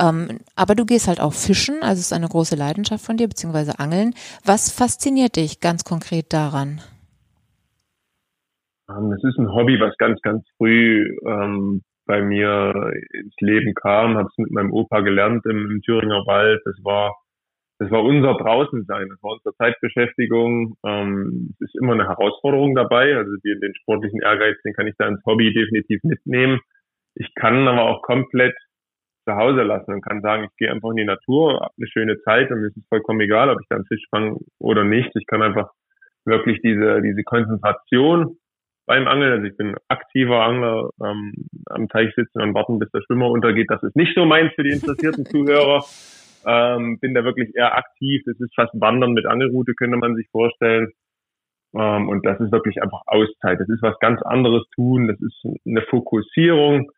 ähm, 0.00 0.40
aber 0.56 0.74
du 0.74 0.86
gehst 0.86 1.06
halt 1.06 1.20
auch 1.20 1.34
fischen, 1.34 1.82
also 1.82 2.00
es 2.00 2.06
ist 2.06 2.12
eine 2.12 2.28
große 2.28 2.56
Leidenschaft 2.56 3.04
von 3.04 3.16
dir, 3.16 3.28
beziehungsweise 3.28 3.78
Angeln. 3.78 4.14
Was 4.44 4.70
fasziniert 4.70 5.36
dich 5.36 5.60
ganz 5.60 5.84
konkret 5.84 6.32
daran? 6.32 6.80
Ähm, 8.88 9.12
es 9.12 9.22
ist 9.22 9.38
ein 9.38 9.52
Hobby, 9.52 9.78
was 9.80 9.94
ganz, 9.98 10.20
ganz 10.22 10.44
früh 10.56 11.14
ähm, 11.26 11.82
bei 12.08 12.22
mir 12.22 12.92
ins 13.12 13.36
Leben 13.38 13.74
kam, 13.74 14.16
habe 14.16 14.28
es 14.28 14.38
mit 14.38 14.50
meinem 14.50 14.72
Opa 14.72 15.00
gelernt 15.00 15.44
im, 15.44 15.70
im, 15.70 15.82
Thüringer 15.82 16.24
Wald. 16.26 16.60
Das 16.64 16.74
war 16.82 17.14
das 17.78 17.92
war 17.92 18.02
unser 18.02 18.34
Draußensein, 18.34 19.08
das 19.08 19.22
war 19.22 19.34
unsere 19.34 19.54
Zeitbeschäftigung. 19.54 20.74
Ähm, 20.84 21.54
es 21.60 21.68
ist 21.68 21.80
immer 21.80 21.92
eine 21.92 22.08
Herausforderung 22.08 22.74
dabei. 22.74 23.16
Also 23.16 23.30
den, 23.44 23.60
den 23.60 23.74
sportlichen 23.76 24.20
Ehrgeiz, 24.20 24.56
den 24.64 24.72
kann 24.72 24.88
ich 24.88 24.94
da 24.98 25.06
ins 25.06 25.24
Hobby 25.24 25.54
definitiv 25.54 26.02
mitnehmen. 26.02 26.58
Ich 27.14 27.32
kann 27.36 27.68
aber 27.68 27.82
auch 27.82 28.02
komplett 28.02 28.56
zu 29.28 29.36
Hause 29.36 29.62
lassen 29.62 29.92
und 29.92 30.00
kann 30.00 30.22
sagen, 30.22 30.44
ich 30.44 30.56
gehe 30.56 30.72
einfach 30.72 30.90
in 30.90 30.96
die 30.96 31.04
Natur, 31.04 31.60
habe 31.60 31.74
eine 31.76 31.86
schöne 31.86 32.20
Zeit 32.22 32.50
und 32.50 32.60
mir 32.60 32.68
ist 32.68 32.76
es 32.78 32.88
vollkommen 32.88 33.20
egal, 33.20 33.50
ob 33.50 33.60
ich 33.60 33.66
da 33.68 33.76
einen 33.76 33.84
Fisch 33.84 34.06
fange 34.10 34.38
oder 34.58 34.82
nicht. 34.82 35.10
Ich 35.14 35.26
kann 35.26 35.42
einfach 35.42 35.70
wirklich 36.24 36.60
diese, 36.62 37.02
diese 37.02 37.22
Konzentration 37.22 38.38
beim 38.88 39.06
Angeln. 39.06 39.32
Also 39.32 39.44
ich 39.44 39.56
bin 39.56 39.76
aktiver 39.86 40.42
Angler, 40.42 40.90
ähm, 41.00 41.32
am 41.66 41.88
Teich 41.88 42.12
sitzen 42.16 42.42
und 42.42 42.54
warten, 42.54 42.80
bis 42.80 42.90
der 42.90 43.02
Schwimmer 43.02 43.30
untergeht. 43.30 43.70
Das 43.70 43.82
ist 43.84 43.94
nicht 43.94 44.14
so 44.16 44.24
meins 44.24 44.52
für 44.54 44.64
die 44.64 44.72
interessierten 44.72 45.24
Zuhörer. 45.32 45.84
Ähm, 46.44 46.98
bin 46.98 47.14
da 47.14 47.22
wirklich 47.22 47.54
eher 47.54 47.76
aktiv. 47.76 48.22
Das 48.26 48.40
ist 48.40 48.54
fast 48.56 48.72
Wandern 48.80 49.12
mit 49.12 49.26
Angelroute, 49.26 49.74
könnte 49.74 49.98
man 49.98 50.16
sich 50.16 50.28
vorstellen. 50.30 50.88
Ähm, 51.74 52.08
und 52.08 52.26
das 52.26 52.40
ist 52.40 52.50
wirklich 52.50 52.82
einfach 52.82 53.02
Auszeit. 53.06 53.60
Das 53.60 53.68
ist 53.68 53.82
was 53.82 53.98
ganz 54.00 54.20
anderes 54.22 54.64
tun. 54.74 55.06
Das 55.06 55.20
ist 55.20 55.44
eine 55.66 55.82
Fokussierung 55.82 56.90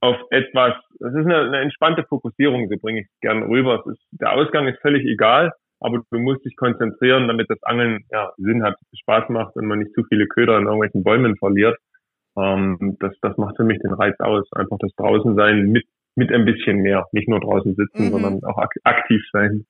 auf 0.00 0.16
etwas. 0.30 0.74
Das 1.00 1.14
ist 1.14 1.24
eine, 1.24 1.40
eine 1.40 1.60
entspannte 1.60 2.04
Fokussierung, 2.04 2.68
so 2.68 2.76
bringe 2.76 3.00
ich 3.00 3.06
gern 3.22 3.42
rüber. 3.42 3.82
Ist, 3.90 4.06
der 4.12 4.32
Ausgang 4.32 4.68
ist 4.68 4.80
völlig 4.80 5.04
egal 5.04 5.52
aber 5.80 6.02
du 6.10 6.18
musst 6.18 6.44
dich 6.44 6.56
konzentrieren, 6.56 7.28
damit 7.28 7.50
das 7.50 7.62
Angeln 7.62 8.04
ja, 8.10 8.32
Sinn 8.36 8.62
hat, 8.62 8.76
Spaß 9.00 9.28
macht 9.28 9.56
und 9.56 9.66
man 9.66 9.78
nicht 9.78 9.94
zu 9.94 10.04
viele 10.08 10.26
Köder 10.26 10.58
in 10.58 10.64
irgendwelchen 10.64 11.04
Bäumen 11.04 11.36
verliert. 11.36 11.76
Ähm, 12.36 12.96
das, 13.00 13.12
das 13.22 13.36
macht 13.36 13.56
für 13.56 13.64
mich 13.64 13.78
den 13.80 13.92
Reiz 13.92 14.18
aus. 14.20 14.44
Einfach 14.52 14.78
das 14.78 14.92
Draußensein 14.96 15.66
mit, 15.70 15.86
mit 16.14 16.32
ein 16.32 16.44
bisschen 16.44 16.78
mehr. 16.78 17.06
Nicht 17.12 17.28
nur 17.28 17.40
draußen 17.40 17.74
sitzen, 17.74 18.06
mhm. 18.06 18.10
sondern 18.10 18.44
auch 18.44 18.58
ak 18.58 18.72
aktiv 18.84 19.22
sein. 19.32 19.66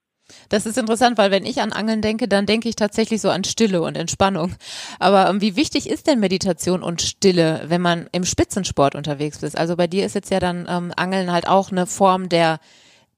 Das 0.48 0.66
ist 0.66 0.76
interessant, 0.76 1.18
weil 1.18 1.30
wenn 1.30 1.44
ich 1.44 1.60
an 1.60 1.72
Angeln 1.72 2.02
denke, 2.02 2.26
dann 2.26 2.46
denke 2.46 2.68
ich 2.68 2.74
tatsächlich 2.74 3.20
so 3.20 3.30
an 3.30 3.44
Stille 3.44 3.80
und 3.80 3.96
Entspannung. 3.96 4.54
Aber 4.98 5.28
ähm, 5.30 5.40
wie 5.40 5.54
wichtig 5.54 5.88
ist 5.88 6.08
denn 6.08 6.18
Meditation 6.18 6.82
und 6.82 7.00
Stille, 7.00 7.62
wenn 7.68 7.80
man 7.80 8.08
im 8.10 8.24
Spitzensport 8.24 8.96
unterwegs 8.96 9.42
ist? 9.44 9.56
Also 9.56 9.76
bei 9.76 9.86
dir 9.86 10.04
ist 10.04 10.14
jetzt 10.14 10.30
ja 10.30 10.40
dann 10.40 10.66
ähm, 10.68 10.92
Angeln 10.96 11.30
halt 11.30 11.46
auch 11.46 11.70
eine 11.70 11.86
Form 11.86 12.28
der, 12.28 12.58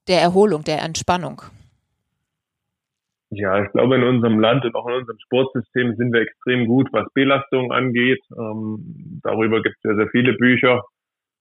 der 0.07 0.21
Erholung, 0.21 0.65
der 0.65 0.83
Entspannung. 0.83 1.43
Ja, 3.31 3.63
ich 3.63 3.71
glaube, 3.73 3.97
in 3.97 4.05
unserem 4.05 4.41
Land 4.41 4.65
und 4.65 4.75
auch 4.75 4.89
in 4.89 4.95
unserem 4.95 5.19
Sportsystem 5.19 5.95
sind 5.97 6.13
wir 6.13 6.23
extrem 6.23 6.67
gut, 6.67 6.89
was 6.93 7.13
Belastung 7.13 7.73
angeht. 7.73 8.23
Ähm, 8.39 9.21
darüber 9.23 9.63
gibt 9.63 9.77
es 9.77 9.83
sehr, 9.83 9.97
sehr 9.97 10.09
viele 10.09 10.33
Bücher. 10.33 10.83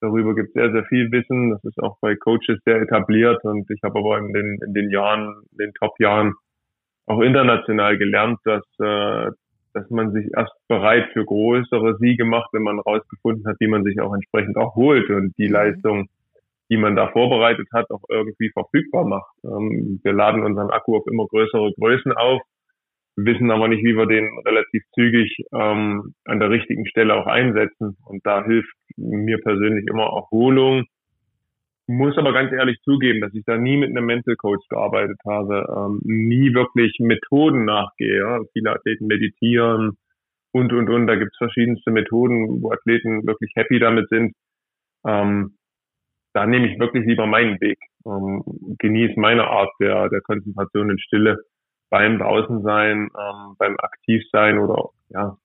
Darüber 0.02 0.36
gibt 0.36 0.50
es 0.50 0.54
sehr, 0.54 0.72
sehr 0.72 0.84
viel 0.86 1.12
Wissen. 1.12 1.52
Das 1.52 1.64
ist 1.64 1.80
auch 1.80 1.98
bei 2.02 2.16
Coaches 2.16 2.60
sehr 2.66 2.82
etabliert. 2.82 3.44
Und 3.44 3.70
ich 3.72 3.82
habe 3.84 4.00
aber 4.00 4.18
in 4.20 4.34
den, 4.34 4.60
in 4.66 4.74
den 4.74 4.92
Jahren, 4.92 5.44
in 5.52 5.58
den 5.58 5.74
Top-Jahren 5.76 6.34
auch 7.06 7.22
international 7.22 7.98
gelernt, 7.98 8.40
dass, 8.44 8.64
äh, 8.80 9.32
dass 9.74 9.90
man 9.90 10.12
sich 10.12 10.28
erst 10.36 10.54
bereit 10.68 11.10
für 11.14 11.24
größere 11.24 11.98
Siege 12.00 12.26
macht, 12.26 12.50
wenn 12.52 12.64
man 12.64 12.80
rausgefunden 12.80 13.46
hat, 13.48 13.56
wie 13.60 13.68
man 13.68 13.86
sich 13.86 14.02
auch 14.02 14.14
entsprechend 14.14 14.58
auch 14.58 14.76
holt 14.76 15.10
und 15.10 15.34
die 15.38 15.48
mhm. 15.48 15.54
Leistung, 15.54 16.10
die 16.70 16.78
man 16.78 16.96
da 16.96 17.10
vorbereitet 17.10 17.68
hat, 17.74 17.90
auch 17.92 18.04
irgendwie 18.10 18.50
verfügbar 18.52 19.06
macht. 19.06 19.32
Ähm, 19.44 20.00
wir 20.04 20.14
laden 20.14 20.44
unseren 20.44 20.70
Akku 20.70 20.98
auf 20.98 21.08
immer 21.08 21.26
größere 21.28 21.74
Größen 21.74 22.12
auf, 22.14 22.42
wissen 23.16 23.52
aber 23.52 23.68
nicht, 23.68 23.84
wie 23.84 23.96
wir 23.98 24.06
den 24.06 24.30
relativ 24.46 24.84
zügig 24.94 25.36
ähm, 25.54 26.14
an 26.26 26.40
der 26.40 26.50
richtigen 26.50 26.86
Stelle 26.88 27.16
auch 27.16 27.26
einsetzen. 27.26 27.98
Und 28.06 28.26
da 28.26 28.44
hilft 28.44 28.74
mir 28.96 29.40
persönlich 29.40 29.86
immer 29.90 30.06
Erholung. 30.06 30.86
Muss 31.88 32.18
aber 32.18 32.34
ganz 32.34 32.52
ehrlich 32.52 32.78
zugeben, 32.84 33.22
dass 33.22 33.34
ich 33.34 33.44
da 33.46 33.58
nie 33.58 33.78
mit 33.78 33.90
einem 33.90 34.06
Mental 34.06 34.36
Coach 34.36 34.68
gearbeitet 34.68 35.20
habe, 35.26 35.66
ähm, 35.74 36.02
nie 36.04 36.54
wirklich 36.54 36.98
Methoden 37.00 37.64
nachgehe. 37.64 38.20
Ja. 38.20 38.42
Viele 38.52 38.72
Athleten 38.72 39.08
meditieren 39.08 39.98
und, 40.52 40.74
und, 40.74 40.90
und. 40.90 41.08
Da 41.08 41.16
gibt 41.16 41.32
es 41.32 41.38
verschiedenste 41.38 41.92
Methoden, 41.92 42.62
wo 42.62 42.72
Athleten 42.72 43.26
wirklich 43.26 43.52
happy 43.56 43.80
damit 43.80 44.10
sind. 44.10 44.34
Ähm, 45.06 45.58
da 46.38 46.46
nehme 46.46 46.68
ich 46.72 46.80
wirklich 46.80 47.04
lieber 47.08 47.26
meinen 47.26 47.60
Weg, 47.62 47.80
ähm, 48.06 48.44
genieße 48.78 49.20
meine 49.20 49.48
Art 49.48 49.72
der, 49.80 50.08
der 50.10 50.22
Konzentration 50.22 50.92
in 50.92 51.00
Stille 51.00 51.44
beim 51.90 52.20
Draußensein, 52.20 53.10
ähm, 53.10 53.56
beim 53.58 53.76
Aktivsein 53.80 54.60
oder 54.60 54.90
ja, 55.10 55.36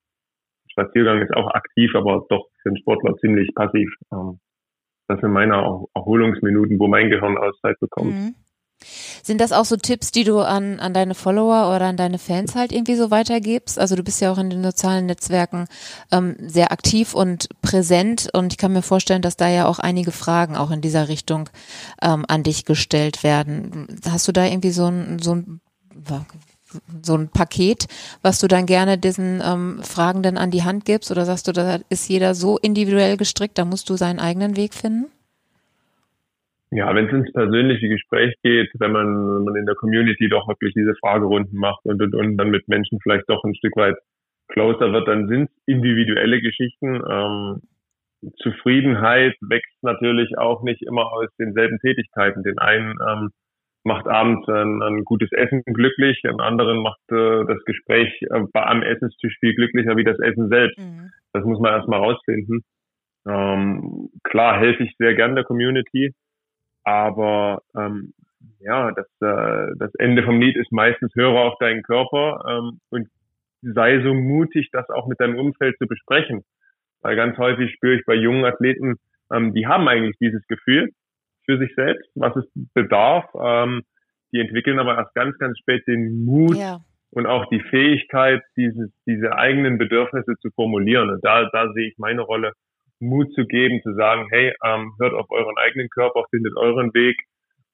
Spaziergang 0.67 1.19
ist 1.23 1.33
auch 1.33 1.49
aktiv, 1.49 1.95
aber 1.95 2.27
doch 2.29 2.47
für 2.61 2.69
einen 2.69 2.77
Sportler 2.77 3.15
ziemlich 3.15 3.49
passiv. 3.55 3.91
Ähm, 4.11 4.39
das 5.07 5.19
sind 5.19 5.31
meine 5.31 5.55
Erholungsminuten, 5.95 6.77
wo 6.77 6.87
mein 6.87 7.09
Gehirn 7.09 7.39
Auszeit 7.39 7.79
bekommt. 7.79 8.13
Mhm. 8.13 8.35
Sind 9.23 9.41
das 9.41 9.51
auch 9.51 9.65
so 9.65 9.75
Tipps, 9.75 10.11
die 10.11 10.23
du 10.23 10.39
an, 10.39 10.79
an 10.79 10.93
deine 10.93 11.15
Follower 11.15 11.75
oder 11.75 11.85
an 11.85 11.97
deine 11.97 12.19
Fans 12.19 12.55
halt 12.55 12.71
irgendwie 12.71 12.95
so 12.95 13.11
weitergibst? 13.11 13.79
Also 13.79 13.95
du 13.95 14.03
bist 14.03 14.21
ja 14.21 14.31
auch 14.31 14.37
in 14.37 14.49
den 14.49 14.63
sozialen 14.63 15.05
Netzwerken 15.05 15.67
ähm, 16.11 16.35
sehr 16.39 16.71
aktiv 16.71 17.13
und 17.13 17.49
präsent 17.61 18.29
und 18.33 18.53
ich 18.53 18.57
kann 18.57 18.73
mir 18.73 18.81
vorstellen, 18.81 19.21
dass 19.21 19.37
da 19.37 19.47
ja 19.47 19.67
auch 19.67 19.79
einige 19.79 20.11
Fragen 20.11 20.55
auch 20.55 20.71
in 20.71 20.81
dieser 20.81 21.07
Richtung 21.07 21.49
ähm, 22.01 22.25
an 22.27 22.43
dich 22.43 22.65
gestellt 22.65 23.23
werden. 23.23 23.87
Hast 24.09 24.27
du 24.27 24.31
da 24.31 24.45
irgendwie 24.45 24.71
so 24.71 24.87
ein, 24.87 25.19
so 25.19 25.35
ein 25.35 25.61
so 27.03 27.15
ein 27.15 27.29
Paket, 27.29 27.87
was 28.21 28.39
du 28.39 28.47
dann 28.47 28.65
gerne 28.65 28.97
diesen 28.97 29.41
ähm, 29.43 29.81
Fragenden 29.83 30.37
an 30.37 30.51
die 30.51 30.63
Hand 30.63 30.85
gibst? 30.85 31.11
Oder 31.11 31.25
sagst 31.25 31.47
du, 31.47 31.51
da 31.51 31.79
ist 31.89 32.09
jeder 32.09 32.35
so 32.35 32.57
individuell 32.57 33.17
gestrickt, 33.17 33.57
da 33.57 33.65
musst 33.65 33.89
du 33.89 33.95
seinen 33.97 34.19
eigenen 34.19 34.55
Weg 34.55 34.73
finden? 34.73 35.12
Ja, 36.75 36.95
wenn 36.95 37.05
es 37.05 37.13
ins 37.13 37.31
persönliche 37.33 37.87
Gespräch 37.87 38.33
geht, 38.41 38.71
wenn 38.79 38.91
man, 38.91 39.05
wenn 39.05 39.43
man 39.43 39.55
in 39.55 39.65
der 39.67 39.75
Community 39.75 40.27
doch 40.27 40.47
wirklich 40.47 40.73
diese 40.73 40.95
Fragerunden 40.95 41.59
macht 41.59 41.85
und, 41.85 42.01
und, 42.01 42.15
und 42.15 42.37
dann 42.37 42.49
mit 42.49 42.67
Menschen 42.67 42.99
vielleicht 43.01 43.29
doch 43.29 43.43
ein 43.43 43.53
Stück 43.53 43.75
weit 43.75 43.95
closer 44.47 44.91
wird, 44.91 45.07
dann 45.07 45.27
sind 45.27 45.49
es 45.51 45.63
individuelle 45.67 46.41
Geschichten. 46.41 47.01
Ähm, 47.07 47.61
Zufriedenheit 48.37 49.35
wächst 49.41 49.83
natürlich 49.83 50.37
auch 50.37 50.63
nicht 50.63 50.81
immer 50.81 51.11
aus 51.11 51.29
denselben 51.37 51.77
Tätigkeiten. 51.79 52.41
Den 52.41 52.57
einen 52.57 52.95
ähm, 53.07 53.29
macht 53.83 54.07
abends 54.07 54.47
ein, 54.47 54.81
ein, 54.81 55.03
gutes 55.03 55.31
Essen 55.31 55.61
glücklich, 55.65 56.21
einen 56.23 56.41
anderen 56.41 56.81
macht 56.81 57.01
äh, 57.11 57.45
das 57.45 57.63
Gespräch 57.65 58.09
äh, 58.21 58.43
am 58.53 58.81
Essenstisch 58.81 59.37
viel 59.39 59.53
glücklicher 59.53 59.95
wie 59.97 60.05
das 60.05 60.19
Essen 60.19 60.49
selbst. 60.49 60.79
Mhm. 60.79 61.11
Das 61.33 61.43
muss 61.43 61.59
man 61.59 61.73
erstmal 61.73 61.99
rausfinden. 61.99 62.63
Ähm, 63.27 64.09
klar 64.23 64.59
helfe 64.59 64.83
ich 64.83 64.95
sehr 64.97 65.13
gern 65.15 65.35
der 65.35 65.43
Community, 65.43 66.13
aber 66.83 67.61
ähm, 67.77 68.13
ja, 68.59 68.91
das, 68.91 69.07
äh, 69.21 69.73
das 69.77 69.93
Ende 69.95 70.23
vom 70.23 70.39
Lied 70.39 70.55
ist 70.57 70.71
meistens 70.71 71.11
höre 71.15 71.39
auf 71.39 71.57
deinen 71.59 71.83
Körper 71.83 72.43
ähm, 72.47 72.79
und 72.89 73.07
sei 73.61 74.01
so 74.01 74.13
mutig, 74.13 74.69
das 74.71 74.89
auch 74.89 75.07
mit 75.07 75.19
deinem 75.19 75.37
Umfeld 75.37 75.77
zu 75.77 75.87
besprechen. 75.87 76.43
Weil 77.01 77.15
ganz 77.15 77.37
häufig 77.37 77.73
spüre 77.73 77.95
ich 77.95 78.05
bei 78.05 78.15
jungen 78.15 78.45
Athleten, 78.45 78.95
ähm, 79.31 79.53
die 79.53 79.67
haben 79.67 79.87
eigentlich 79.87 80.17
dieses 80.19 80.45
Gefühl, 80.47 80.89
für 81.45 81.57
sich 81.57 81.73
selbst, 81.75 82.09
was 82.15 82.35
es 82.35 82.45
bedarf. 82.73 83.25
Ähm, 83.39 83.83
die 84.31 84.39
entwickeln 84.39 84.79
aber 84.79 84.97
erst 84.97 85.13
ganz, 85.13 85.37
ganz 85.37 85.57
spät 85.59 85.85
den 85.87 86.25
Mut 86.25 86.57
ja. 86.57 86.79
und 87.11 87.27
auch 87.27 87.45
die 87.49 87.59
Fähigkeit, 87.59 88.41
dieses, 88.57 88.91
diese 89.05 89.35
eigenen 89.35 89.77
Bedürfnisse 89.77 90.35
zu 90.41 90.49
formulieren. 90.51 91.09
Und 91.09 91.23
da, 91.23 91.49
da 91.51 91.71
sehe 91.73 91.89
ich 91.89 91.97
meine 91.97 92.21
Rolle, 92.21 92.53
Mut 93.03 93.33
zu 93.33 93.45
geben, 93.45 93.81
zu 93.83 93.93
sagen, 93.93 94.27
hey, 94.31 94.53
ähm, 94.65 94.93
hört 94.99 95.13
auf 95.13 95.29
euren 95.29 95.57
eigenen 95.57 95.89
Körper, 95.89 96.23
findet 96.29 96.55
euren 96.57 96.93
Weg. 96.93 97.17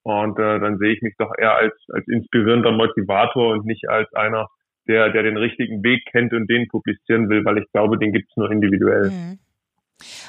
Und 0.03 0.39
äh, 0.39 0.59
dann 0.59 0.77
sehe 0.77 0.93
ich 0.93 1.01
mich 1.01 1.15
doch 1.17 1.31
eher 1.38 1.55
als, 1.55 1.74
als 1.89 2.07
inspirierender 2.07 2.71
Motivator 2.71 3.53
und 3.53 3.65
nicht 3.65 3.89
als 3.89 4.12
einer, 4.13 4.48
der, 4.88 5.12
der 5.12 5.24
den 5.24 5.38
richtigen 5.38 5.83
Weg 5.83 6.05
kennt 6.12 6.33
und 6.33 6.50
den 6.50 6.67
publizieren 6.67 7.29
will, 7.29 7.45
weil 7.45 7.59
ich 7.59 7.71
glaube, 7.71 7.98
den 7.98 8.12
gibt 8.12 8.29
es 8.29 8.38
nur 8.38 8.50
individuell. 8.51 9.12
Mhm. 9.12 9.39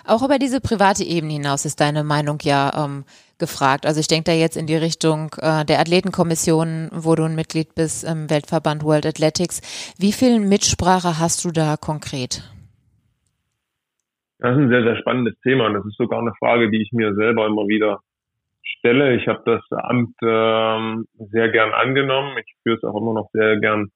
Auch 0.04 0.23
über 0.25 0.38
diese 0.38 0.61
private 0.61 1.04
Ebene 1.04 1.35
hinaus 1.35 1.64
ist 1.64 1.80
deine 1.80 2.02
Meinung 2.02 2.38
ja 2.42 2.73
ähm, 2.85 3.04
gefragt. 3.38 3.87
Also 3.87 4.00
ich 4.00 4.09
denke 4.09 4.30
da 4.30 4.33
jetzt 4.33 4.57
in 4.57 4.66
die 4.66 4.76
Richtung 4.76 5.35
äh, 5.40 5.64
der 5.64 5.78
Athletenkommission, 5.78 6.90
wo 6.92 7.14
du 7.14 7.25
ein 7.25 7.37
Mitglied 7.37 7.75
bist 7.75 8.04
im 8.04 8.28
Weltverband 8.28 8.83
World 8.83 9.07
Athletics. 9.07 9.95
Wie 9.99 10.12
viel 10.12 10.40
Mitsprache 10.40 11.19
hast 11.19 11.45
du 11.45 11.52
da 11.52 11.76
konkret? 11.76 12.42
Das 14.40 14.56
ist 14.56 14.62
ein 14.62 14.70
sehr, 14.70 14.82
sehr 14.82 14.97
spannendes 14.97 15.38
Thema 15.40 15.66
und 15.66 15.75
das 15.75 15.85
ist 15.85 15.99
sogar 15.99 16.18
eine 16.18 16.32
Frage, 16.38 16.70
die 16.70 16.80
ich 16.80 16.92
mir 16.92 17.14
selber 17.14 17.47
immer 17.47 17.68
wieder 17.68 18.00
stelle. 18.62 19.14
Ich 19.14 19.28
habe 19.28 19.42
das 19.44 19.62
Amt 19.70 20.16
ähm, 20.23 21.04
sehr 21.30 21.50
gern 21.50 21.73
angenommen. 21.73 22.38
Ich 22.38 22.54
führe 22.62 22.76
es 22.76 22.85
auch 22.85 22.99
immer 22.99 23.12
noch 23.12 23.28
sehr 23.32 23.61
gern 23.61 23.90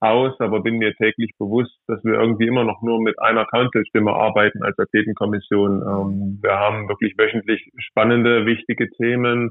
aus, 0.00 0.32
aber 0.40 0.62
bin 0.62 0.78
mir 0.78 0.94
täglich 0.94 1.32
bewusst, 1.38 1.76
dass 1.86 2.02
wir 2.02 2.14
irgendwie 2.14 2.46
immer 2.46 2.64
noch 2.64 2.80
nur 2.80 3.02
mit 3.02 3.20
einer 3.20 3.44
Council-Stimme 3.44 4.10
arbeiten 4.10 4.62
als 4.62 4.78
Athletenkommission. 4.78 5.82
Ähm, 5.82 6.38
wir 6.40 6.58
haben 6.58 6.88
wirklich 6.88 7.18
wöchentlich 7.18 7.70
spannende, 7.76 8.46
wichtige 8.46 8.88
Themen, 8.92 9.50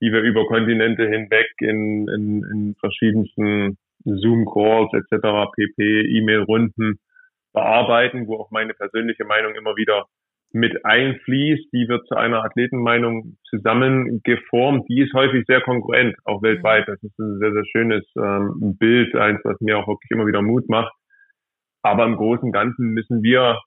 die 0.00 0.10
wir 0.10 0.22
über 0.22 0.46
Kontinente 0.46 1.06
hinweg 1.06 1.48
in, 1.60 2.08
in, 2.08 2.44
in 2.50 2.74
verschiedensten 2.80 3.76
Zoom-Calls 4.04 4.94
etc., 4.94 5.52
pp, 5.54 6.00
E-Mail-Runden 6.16 6.98
bearbeiten, 7.56 8.26
wo 8.28 8.36
auch 8.36 8.50
meine 8.50 8.74
persönliche 8.74 9.24
Meinung 9.24 9.54
immer 9.54 9.76
wieder 9.76 10.04
mit 10.52 10.84
einfließt, 10.84 11.72
die 11.72 11.88
wird 11.88 12.06
zu 12.06 12.14
einer 12.14 12.44
Athletenmeinung 12.44 13.36
zusammengeformt. 13.48 14.88
Die 14.88 15.00
ist 15.00 15.12
häufig 15.14 15.44
sehr 15.46 15.62
konkurrent, 15.62 16.14
auch 16.24 16.42
weltweit. 16.42 16.86
Das 16.86 17.02
ist 17.02 17.18
ein 17.18 17.38
sehr, 17.38 17.52
sehr 17.52 17.64
schönes 17.72 18.04
ähm, 18.16 18.76
Bild, 18.78 19.14
eins, 19.16 19.40
was 19.44 19.60
mir 19.60 19.78
auch 19.78 19.88
wirklich 19.88 20.10
immer 20.10 20.26
wieder 20.26 20.42
Mut 20.42 20.68
macht. 20.68 20.92
Aber 21.82 22.04
im 22.04 22.16
Großen 22.16 22.44
und 22.44 22.52
Ganzen 22.52 22.90
müssen 22.90 23.22
wir 23.22 23.60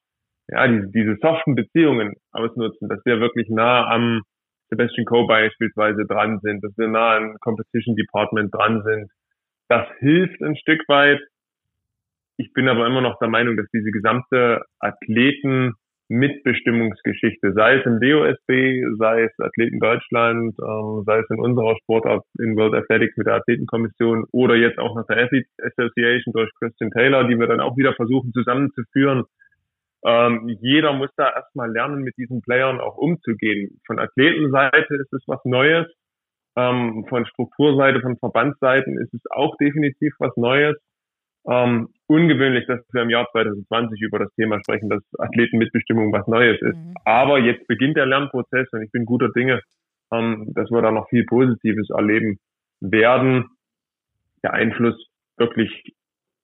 ja 0.47 0.67
diese, 0.67 0.87
diese 0.91 1.17
soften 1.21 1.55
Beziehungen 1.55 2.13
ausnutzen, 2.31 2.87
dass 2.87 3.03
wir 3.05 3.19
wirklich 3.19 3.49
nah 3.49 3.87
am 3.87 4.21
Sebastian 4.69 5.05
Coe 5.05 5.27
beispielsweise 5.27 6.05
dran 6.05 6.39
sind, 6.41 6.63
dass 6.63 6.77
wir 6.77 6.87
nah 6.87 7.17
am 7.17 7.37
Competition 7.39 7.95
Department 7.95 8.53
dran 8.53 8.83
sind. 8.83 9.11
Das 9.67 9.87
hilft 9.99 10.41
ein 10.41 10.55
Stück 10.55 10.81
weit. 10.87 11.19
Ich 12.39 12.53
bin 12.53 12.69
aber 12.69 12.87
immer 12.87 13.01
noch 13.01 13.19
der 13.19 13.27
Meinung, 13.27 13.57
dass 13.57 13.67
diese 13.73 13.91
gesamte 13.91 14.61
Athleten 14.79 15.73
Mitbestimmungsgeschichte, 16.07 17.51
sei 17.51 17.79
es 17.79 17.85
im 17.85 17.99
DOSB, 17.99 18.81
sei 18.97 19.23
es 19.23 19.39
Athleten 19.39 19.81
Deutschland, 19.81 20.55
äh, 20.57 21.03
sei 21.05 21.19
es 21.19 21.29
in 21.29 21.41
unserer 21.41 21.75
Sportart 21.83 22.23
in 22.39 22.55
World 22.55 22.75
Athletics 22.75 23.17
mit 23.17 23.27
der 23.27 23.35
Athletenkommission 23.35 24.23
oder 24.31 24.55
jetzt 24.55 24.79
auch 24.79 24.95
nach 24.95 25.05
der 25.07 25.17
Athletes 25.17 25.51
Association 25.61 26.31
durch 26.31 26.49
Christian 26.57 26.91
Taylor, 26.91 27.27
die 27.27 27.37
wir 27.37 27.47
dann 27.47 27.59
auch 27.59 27.75
wieder 27.75 27.93
versuchen 27.93 28.31
zusammenzuführen. 28.31 29.25
Ähm, 30.05 30.47
jeder 30.61 30.93
muss 30.93 31.09
da 31.17 31.29
erstmal 31.35 31.69
lernen, 31.69 32.03
mit 32.03 32.15
diesen 32.15 32.41
Playern 32.41 32.79
auch 32.79 32.95
umzugehen. 32.95 33.81
Von 33.85 33.99
Athletenseite 33.99 34.95
ist 34.95 35.11
es 35.11 35.23
was 35.27 35.43
Neues. 35.43 35.87
Ähm, 36.55 37.05
von 37.09 37.25
Strukturseite, 37.25 37.99
von 37.99 38.17
Verbandsseiten 38.17 38.97
ist 38.97 39.13
es 39.13 39.21
auch 39.29 39.57
definitiv 39.57 40.13
was 40.19 40.35
Neues 40.37 40.77
ähm, 41.49 41.89
ungewöhnlich, 42.07 42.67
dass 42.67 42.79
wir 42.91 43.01
im 43.01 43.09
Jahr 43.09 43.27
2020 43.31 44.01
über 44.01 44.19
das 44.19 44.33
Thema 44.35 44.59
sprechen, 44.59 44.89
dass 44.89 45.01
Athletenmitbestimmung 45.17 46.13
was 46.13 46.27
Neues 46.27 46.61
ist. 46.61 46.77
Mhm. 46.77 46.93
Aber 47.05 47.39
jetzt 47.39 47.65
beginnt 47.67 47.97
der 47.97 48.05
Lernprozess 48.05 48.67
und 48.71 48.83
ich 48.83 48.91
bin 48.91 49.05
guter 49.05 49.29
Dinge, 49.29 49.61
ähm, 50.11 50.51
dass 50.53 50.69
wir 50.69 50.81
da 50.81 50.91
noch 50.91 51.09
viel 51.09 51.25
Positives 51.25 51.89
erleben 51.89 52.39
werden. 52.81 53.45
Der 54.43 54.53
Einfluss 54.53 54.95
wirklich 55.37 55.95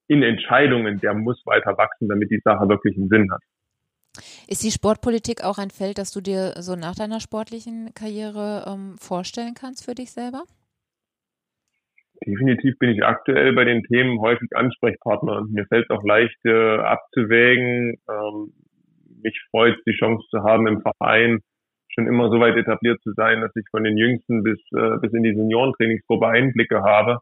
in 0.08 0.24
Entscheidungen, 0.24 1.00
der 1.00 1.14
muss 1.14 1.42
weiter 1.46 1.78
wachsen, 1.78 2.10
damit 2.10 2.32
die 2.32 2.42
Sache 2.44 2.68
wirklich 2.68 2.98
einen 2.98 3.10
Sinn 3.10 3.32
hat. 3.32 3.42
Ist 4.48 4.64
die 4.64 4.72
Sportpolitik 4.72 5.44
auch 5.44 5.58
ein 5.58 5.72
Feld, 5.72 5.98
das 5.98 6.12
du 6.12 6.22
dir 6.22 6.54
so 6.62 6.76
nach 6.76 6.96
deiner 6.96 7.20
sportlichen 7.20 7.94
Karriere 7.94 8.66
ähm, 8.68 8.96
vorstellen 8.98 9.54
kannst 9.56 9.86
für 9.86 9.96
dich 9.96 10.12
selber? 10.12 10.44
Definitiv 12.26 12.78
bin 12.80 12.90
ich 12.90 13.04
aktuell 13.04 13.54
bei 13.54 13.66
den 13.66 13.84
Themen 13.84 14.20
häufig 14.20 14.50
Ansprechpartner 14.56 15.38
und 15.38 15.52
mir 15.52 15.66
fällt 15.66 15.86
es 15.90 15.96
auch 15.96 16.04
leicht 16.04 16.38
äh, 16.46 16.78
abzuwägen. 16.78 17.96
Ähm, 18.10 18.54
mich 19.24 19.40
freut 19.50 19.78
die 19.88 19.98
Chance 19.98 20.26
zu 20.30 20.44
haben, 20.44 20.68
im 20.68 20.82
Verein 20.82 21.40
schon 21.90 22.08
immer 22.08 22.30
so 22.30 22.40
weit 22.40 22.58
etabliert 22.58 23.02
zu 23.02 23.14
sein, 23.14 23.42
dass 23.42 23.56
ich 23.56 23.66
von 23.72 23.84
den 23.84 23.98
Jüngsten 23.98 24.44
bis, 24.44 24.60
äh, 24.76 24.98
bis 25.02 25.14
in 25.14 25.24
die 25.24 25.34
Seniorentrainingsgruppe 25.34 26.28
Einblicke 26.28 26.84
habe. 26.84 27.20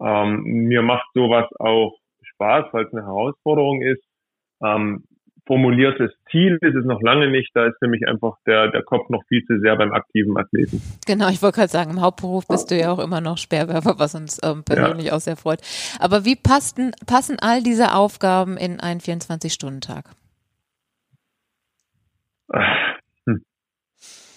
Ähm, 0.00 0.42
mir 0.42 0.82
macht 0.82 1.06
sowas 1.14 1.46
auch 1.58 1.96
Spaß, 2.22 2.66
weil 2.72 2.84
es 2.84 2.92
eine 2.92 3.04
Herausforderung 3.06 3.82
ist. 3.82 4.04
Ähm, 4.62 5.04
formuliertes 5.46 6.12
Ziel 6.30 6.58
ist 6.60 6.74
es 6.74 6.84
noch 6.84 7.02
lange 7.02 7.30
nicht. 7.30 7.50
Da 7.54 7.66
ist 7.66 7.80
nämlich 7.82 8.06
einfach 8.08 8.36
der, 8.46 8.70
der 8.70 8.82
Kopf 8.82 9.08
noch 9.08 9.22
viel 9.28 9.44
zu 9.44 9.58
sehr 9.60 9.76
beim 9.76 9.92
aktiven 9.92 10.36
Athleten. 10.36 10.80
Genau, 11.06 11.28
ich 11.28 11.42
wollte 11.42 11.56
gerade 11.56 11.70
sagen, 11.70 11.90
im 11.90 12.00
Hauptberuf 12.00 12.46
bist 12.46 12.70
du 12.70 12.78
ja 12.78 12.92
auch 12.92 12.98
immer 12.98 13.20
noch 13.20 13.38
Speerwerfer, 13.38 13.98
was 13.98 14.14
uns 14.14 14.40
ähm, 14.42 14.62
persönlich 14.64 15.06
ja. 15.06 15.14
auch 15.14 15.20
sehr 15.20 15.36
freut. 15.36 15.60
Aber 16.00 16.24
wie 16.24 16.36
passen, 16.36 16.92
passen 17.06 17.36
all 17.40 17.62
diese 17.62 17.94
Aufgaben 17.94 18.56
in 18.56 18.80
einen 18.80 19.00
24-Stunden-Tag? 19.00 20.04
Hm. 23.26 23.42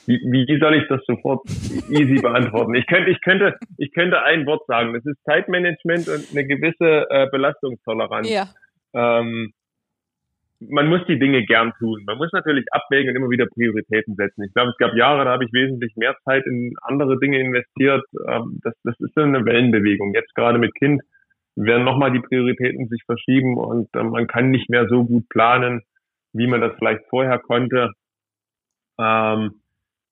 Wie, 0.08 0.20
wie 0.48 0.60
soll 0.60 0.76
ich 0.76 0.88
das 0.88 1.02
sofort 1.06 1.48
easy 1.90 2.22
beantworten? 2.22 2.76
Ich 2.76 2.88
könnte, 2.88 3.12
ich 3.12 3.22
könnte, 3.22 3.58
ich 3.78 3.92
könnte 3.94 4.22
ein 4.24 4.46
Wort 4.46 4.66
sagen. 4.68 4.94
Das 4.94 5.06
ist 5.06 5.18
Zeitmanagement 5.26 6.08
und 6.08 6.26
eine 6.32 6.48
gewisse 6.48 7.06
äh, 7.10 7.28
Belastungstoleranz. 7.32 8.30
Ja. 8.30 8.48
Ähm, 8.94 9.52
man 10.60 10.88
muss 10.88 11.02
die 11.08 11.20
Dinge 11.20 11.44
gern 11.46 11.74
tun. 11.80 12.04
Man 12.06 12.18
muss 12.18 12.32
natürlich 12.32 12.66
abwägen 12.72 13.10
und 13.10 13.16
immer 13.18 13.30
wieder 13.30 13.46
Prioritäten 13.46 14.16
setzen. 14.16 14.44
Ich 14.44 14.54
glaube, 14.54 14.72
es 14.72 14.78
gab 14.78 14.96
Jahre, 14.96 15.26
da 15.26 15.32
habe 15.32 15.46
ich 15.46 15.54
wesentlich 15.54 15.96
mehr 15.96 16.16
Zeit 16.24 16.46
in 16.46 16.74
andere 16.82 17.20
Dinge 17.20 17.40
investiert. 17.40 18.04
Ähm, 18.28 18.60
das, 18.64 18.74
das 18.84 19.00
ist 19.00 19.14
so 19.16 19.22
eine 19.22 19.46
Wellenbewegung. 19.46 20.14
Jetzt 20.14 20.34
gerade 20.36 20.58
mit 20.58 20.74
Kind 20.76 21.02
werden 21.56 21.86
nochmal 21.86 22.12
die 22.12 22.20
Prioritäten 22.20 22.88
sich 22.88 23.02
verschieben 23.06 23.58
und 23.58 23.90
ähm, 23.96 24.10
man 24.10 24.28
kann 24.28 24.50
nicht 24.50 24.70
mehr 24.70 24.88
so 24.88 25.06
gut 25.06 25.28
planen, 25.30 25.82
wie 26.34 26.48
man 26.48 26.62
das 26.62 26.74
vielleicht 26.78 27.06
vorher 27.10 27.40
konnte. 27.40 27.92
Ähm, 29.00 29.62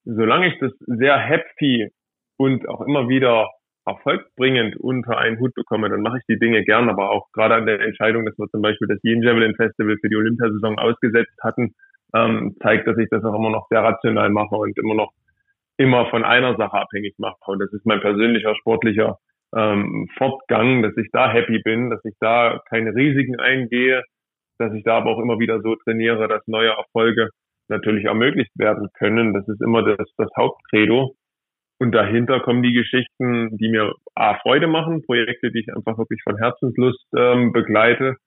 solange 0.06 0.48
ich 0.48 0.60
das 0.60 0.72
sehr 0.80 1.18
happy 1.18 1.90
und 2.38 2.68
auch 2.68 2.82
immer 2.82 3.08
wieder 3.08 3.50
erfolgsbringend 3.86 4.78
unter 4.78 5.18
einen 5.18 5.40
Hut 5.40 5.54
bekomme, 5.56 5.90
dann 5.90 6.02
mache 6.02 6.18
ich 6.18 6.24
die 6.28 6.40
Dinge 6.40 6.64
gern, 6.64 6.90
aber 6.90 7.12
auch 7.12 7.32
gerade 7.34 7.56
an 7.56 7.66
der 7.66 7.82
Entscheidung, 7.82 8.26
dass 8.26 8.38
wir 8.38 8.48
zum 8.48 8.62
Beispiel 8.62 8.88
das 8.88 9.00
Yen 9.04 9.22
Javelin 9.22 9.56
Festival 9.56 9.98
für 10.00 10.10
die 10.10 10.16
Olympiasaison 10.16 10.80
ausgesetzt 10.80 11.38
hatten, 11.42 11.74
ähm, 12.16 12.56
zeigt, 12.62 12.88
dass 12.88 12.98
ich 12.98 13.10
das 13.10 13.24
auch 13.24 13.36
immer 13.36 13.50
noch 13.50 13.68
sehr 13.70 13.84
rational 13.84 14.30
mache 14.30 14.56
und 14.56 14.78
immer 14.78 14.96
noch 14.96 15.12
immer 15.78 16.10
von 16.10 16.24
einer 16.24 16.56
Sache 16.56 16.78
abhängig 16.78 17.16
mache. 17.18 17.40
Und 17.48 17.60
das 17.60 17.74
ist 17.74 17.86
mein 17.86 18.00
persönlicher 18.00 18.56
sportlicher 18.56 19.18
ähm, 19.56 20.08
Fortgang, 20.18 20.84
dass 20.84 20.96
ich 20.98 21.10
da 21.12 21.32
happy 21.32 21.60
bin, 21.60 21.90
dass 21.90 22.04
ich 22.06 22.14
da 22.20 22.62
keine 22.70 22.96
Risiken 22.96 23.40
eingehe, 23.40 24.04
dass 24.60 24.74
ich 24.74 24.84
da 24.84 24.98
aber 24.98 25.12
auch 25.12 25.20
immer 25.20 25.40
wieder 25.40 25.62
so 25.62 25.76
trainiere, 25.76 26.28
dass 26.28 26.48
neue 26.48 26.70
Erfolge 26.70 27.30
natürlich 27.70 28.06
ermöglicht 28.06 28.52
werden 28.56 28.90
können. 28.94 29.34
Das 29.34 29.48
ist 29.48 29.62
immer 29.62 29.84
das, 29.84 30.08
das 30.18 30.30
Hauptcredo. 30.38 31.16
Und 31.80 31.92
dahinter 31.94 32.40
kommen 32.40 32.64
die 32.64 32.74
Geschichten, 32.74 33.58
die 33.58 33.70
mir 33.70 33.94
A, 34.16 34.36
Freude 34.36 34.68
machen, 34.68 35.04
Projekte, 35.04 35.52
die 35.52 35.60
ich 35.60 35.76
einfach 35.76 35.98
wirklich 35.98 36.22
von 36.24 36.38
Herzenslust 36.38 37.06
ähm, 37.16 37.52
begleite. 37.52 38.18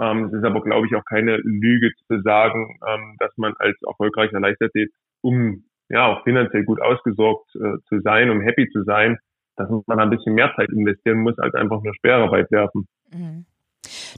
Ähm, 0.00 0.24
es 0.24 0.32
ist 0.32 0.44
aber, 0.44 0.62
glaube 0.62 0.86
ich, 0.86 0.96
auch 0.96 1.04
keine 1.04 1.36
Lüge 1.36 1.90
zu 2.08 2.20
sagen, 2.22 2.78
ähm, 2.88 3.16
dass 3.18 3.36
man 3.36 3.54
als 3.58 3.76
erfolgreicher 3.86 4.40
Leichtathlet, 4.40 4.90
um 5.20 5.64
ja 5.88 6.06
auch 6.06 6.24
finanziell 6.24 6.64
gut 6.64 6.80
ausgesorgt 6.80 7.54
äh, 7.56 7.78
zu 7.88 8.00
sein, 8.00 8.30
um 8.30 8.40
happy 8.40 8.68
zu 8.70 8.82
sein, 8.84 9.18
dass 9.56 9.68
man 9.86 10.00
ein 10.00 10.10
bisschen 10.10 10.34
mehr 10.34 10.52
Zeit 10.56 10.70
investieren 10.70 11.18
muss, 11.18 11.38
als 11.38 11.54
einfach 11.54 11.82
nur 11.82 11.94
Sperrarbeit 11.94 12.50
werfen. 12.50 12.86
Mhm. 13.12 13.44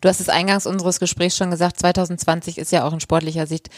Du 0.00 0.08
hast 0.08 0.20
es 0.20 0.28
eingangs 0.28 0.66
unseres 0.66 1.00
Gesprächs 1.00 1.36
schon 1.36 1.50
gesagt, 1.50 1.78
2020 1.78 2.58
ist 2.58 2.72
ja 2.72 2.84
auch 2.84 2.92
in 2.92 3.00
sportlicher 3.00 3.46
Sicht, 3.46 3.68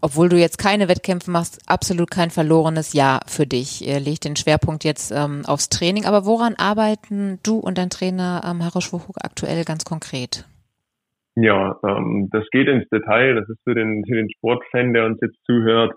obwohl 0.00 0.28
du 0.28 0.36
jetzt 0.36 0.58
keine 0.58 0.88
Wettkämpfe 0.88 1.30
machst, 1.30 1.60
absolut 1.66 2.10
kein 2.10 2.30
verlorenes 2.30 2.92
Jahr 2.92 3.20
für 3.26 3.46
dich. 3.46 3.86
Ihr 3.86 4.00
legt 4.00 4.24
den 4.24 4.36
Schwerpunkt 4.36 4.84
jetzt 4.84 5.12
ähm, 5.12 5.42
aufs 5.46 5.68
Training. 5.68 6.04
Aber 6.04 6.26
woran 6.26 6.54
arbeiten 6.56 7.38
du 7.42 7.58
und 7.58 7.78
dein 7.78 7.90
Trainer 7.90 8.42
ähm, 8.44 8.64
Harosch 8.64 8.92
Wuchuk 8.92 9.16
aktuell 9.22 9.64
ganz 9.64 9.84
konkret? 9.84 10.46
Ja, 11.34 11.78
ähm, 11.86 12.28
das 12.30 12.44
geht 12.50 12.68
ins 12.68 12.88
Detail. 12.90 13.34
Das 13.34 13.48
ist 13.48 13.60
für 13.64 13.74
den, 13.74 14.04
für 14.06 14.16
den 14.16 14.30
Sportfan, 14.30 14.92
der 14.92 15.06
uns 15.06 15.18
jetzt 15.22 15.38
zuhört. 15.46 15.94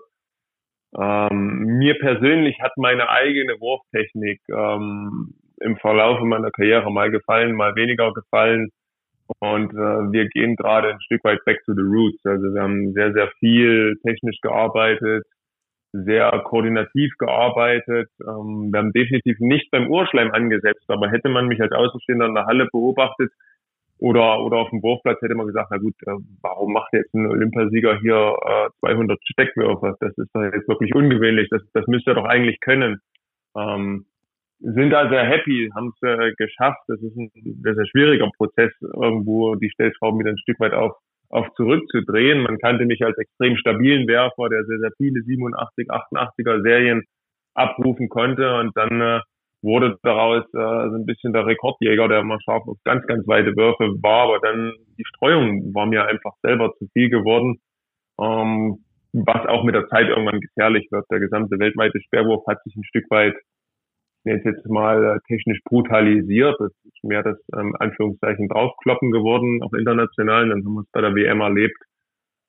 Ähm, 0.98 1.78
mir 1.78 1.98
persönlich 1.98 2.56
hat 2.62 2.72
meine 2.76 3.08
eigene 3.10 3.60
Wurftechnik 3.60 4.40
ähm, 4.48 5.34
im 5.60 5.76
Verlauf 5.78 6.20
meiner 6.20 6.50
Karriere 6.50 6.90
mal 6.90 7.10
gefallen, 7.10 7.54
mal 7.54 7.74
weniger 7.76 8.12
gefallen. 8.12 8.70
Und 9.40 9.72
äh, 9.72 10.12
wir 10.12 10.28
gehen 10.28 10.56
gerade 10.56 10.90
ein 10.90 11.00
Stück 11.00 11.24
weit 11.24 11.44
back 11.44 11.62
to 11.64 11.74
the 11.74 11.82
roots. 11.82 12.24
Also 12.24 12.54
wir 12.54 12.62
haben 12.62 12.92
sehr, 12.92 13.12
sehr 13.12 13.30
viel 13.38 13.98
technisch 14.04 14.38
gearbeitet, 14.40 15.24
sehr 15.92 16.30
koordinativ 16.44 17.12
gearbeitet. 17.18 18.10
Ähm, 18.20 18.70
wir 18.72 18.78
haben 18.78 18.92
definitiv 18.92 19.38
nicht 19.40 19.70
beim 19.70 19.90
Urschleim 19.90 20.30
angesetzt, 20.32 20.84
aber 20.88 21.10
hätte 21.10 21.28
man 21.28 21.46
mich 21.46 21.60
als 21.60 21.72
Außenstehender 21.72 22.26
in 22.26 22.34
der 22.34 22.46
Halle 22.46 22.68
beobachtet 22.70 23.32
oder, 23.98 24.44
oder 24.44 24.58
auf 24.58 24.70
dem 24.70 24.82
Wurfplatz, 24.82 25.20
hätte 25.22 25.34
man 25.34 25.46
gesagt, 25.46 25.68
na 25.70 25.78
gut, 25.78 25.94
äh, 26.06 26.12
warum 26.42 26.72
macht 26.72 26.92
jetzt 26.92 27.14
ein 27.14 27.26
Olympiasieger 27.26 27.98
hier 28.00 28.36
äh, 28.44 28.68
200 28.80 29.18
Steckwürfe? 29.24 29.96
Das 30.00 30.16
ist 30.16 30.30
doch 30.34 30.42
jetzt 30.42 30.68
wirklich 30.68 30.94
ungewöhnlich. 30.94 31.48
Das, 31.50 31.62
das 31.72 31.86
müsste 31.86 32.10
er 32.10 32.16
doch 32.16 32.26
eigentlich 32.26 32.60
können. 32.60 33.00
Ähm, 33.56 34.06
sind 34.58 34.90
da 34.90 35.08
sehr 35.08 35.24
happy, 35.24 35.70
haben 35.74 35.92
es 35.94 36.08
äh, 36.08 36.32
geschafft. 36.36 36.80
Das 36.88 37.00
ist 37.00 37.16
ein 37.16 37.30
sehr, 37.62 37.86
schwieriger 37.86 38.30
Prozess, 38.36 38.72
irgendwo 38.80 39.54
die 39.54 39.70
Stellschrauben 39.70 40.18
wieder 40.18 40.30
ein 40.30 40.38
Stück 40.38 40.60
weit 40.60 40.72
auf, 40.72 40.96
auf 41.28 41.52
zurückzudrehen. 41.54 42.42
Man 42.42 42.58
kannte 42.58 42.86
mich 42.86 43.04
als 43.04 43.18
extrem 43.18 43.56
stabilen 43.56 44.06
Werfer, 44.08 44.48
der 44.48 44.64
sehr, 44.64 44.78
sehr 44.78 44.92
viele 44.96 45.22
87, 45.22 45.90
88er 45.90 46.62
Serien 46.62 47.02
abrufen 47.54 48.08
konnte 48.08 48.58
und 48.58 48.76
dann 48.76 49.00
äh, 49.00 49.20
wurde 49.62 49.98
daraus 50.02 50.44
äh, 50.44 50.88
so 50.90 50.94
ein 50.94 51.06
bisschen 51.06 51.32
der 51.32 51.46
Rekordjäger, 51.46 52.08
der 52.08 52.20
immer 52.20 52.38
scharf 52.40 52.66
auf 52.66 52.76
ganz, 52.84 53.06
ganz 53.06 53.26
weite 53.26 53.56
Würfe 53.56 53.94
war, 54.02 54.28
aber 54.28 54.38
dann 54.40 54.72
die 54.98 55.04
Streuung 55.06 55.74
war 55.74 55.86
mir 55.86 56.06
einfach 56.06 56.34
selber 56.42 56.72
zu 56.78 56.86
viel 56.92 57.08
geworden, 57.08 57.58
ähm, 58.20 58.78
was 59.12 59.46
auch 59.46 59.64
mit 59.64 59.74
der 59.74 59.88
Zeit 59.88 60.08
irgendwann 60.08 60.40
gefährlich 60.40 60.86
wird. 60.90 61.06
Der 61.10 61.20
gesamte 61.20 61.58
weltweite 61.58 62.00
Sperrwurf 62.02 62.46
hat 62.46 62.62
sich 62.64 62.76
ein 62.76 62.84
Stück 62.84 63.10
weit 63.10 63.34
nenne 64.26 64.40
es 64.40 64.44
jetzt 64.44 64.68
mal 64.68 65.20
technisch 65.28 65.60
brutalisiert. 65.64 66.56
Das 66.58 66.72
ist 66.84 67.04
mehr 67.04 67.22
das 67.22 67.38
ähm, 67.56 67.74
Anführungszeichen 67.78 68.48
draufkloppen 68.48 69.12
geworden, 69.12 69.62
auch 69.62 69.72
international. 69.72 70.48
Dann 70.48 70.64
haben 70.64 70.74
wir 70.74 70.80
es 70.80 70.90
bei 70.92 71.00
der 71.00 71.14
WM 71.14 71.40
erlebt, 71.40 71.78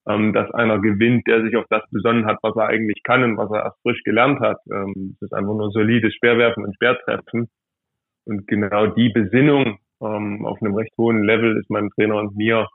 ähm, 0.10 0.34
dass 0.34 0.52
einer 0.52 0.80
gewinnt, 0.80 1.28
der 1.28 1.44
sich 1.44 1.56
auf 1.56 1.66
das 1.70 1.84
besonnen 1.92 2.26
hat, 2.26 2.40
was 2.42 2.56
er 2.56 2.68
eigentlich 2.68 3.02
kann 3.04 3.24
und 3.24 3.38
was 3.38 3.52
er 3.52 3.64
erst 3.64 3.82
frisch 3.84 4.04
gelernt 4.04 4.40
hat. 4.40 4.58
Ähm, 4.72 5.16
das 5.20 5.30
ist 5.30 5.34
einfach 5.34 5.54
nur 5.54 5.72
solides 5.72 6.14
Speerwerfen 6.16 6.66
und 6.66 6.76
Speertreffen. 6.76 7.48
Und 8.26 8.48
genau 8.48 8.88
die 8.88 9.10
Besinnung 9.10 9.78
ähm, 10.02 10.46
auf 10.46 10.62
einem 10.62 10.76
recht 10.76 10.92
hohen 10.98 11.24
Level 11.24 11.58
ist 11.58 11.70
meinem 11.70 11.90
Trainer 11.92 12.18
und 12.18 12.36
mir 12.36 12.68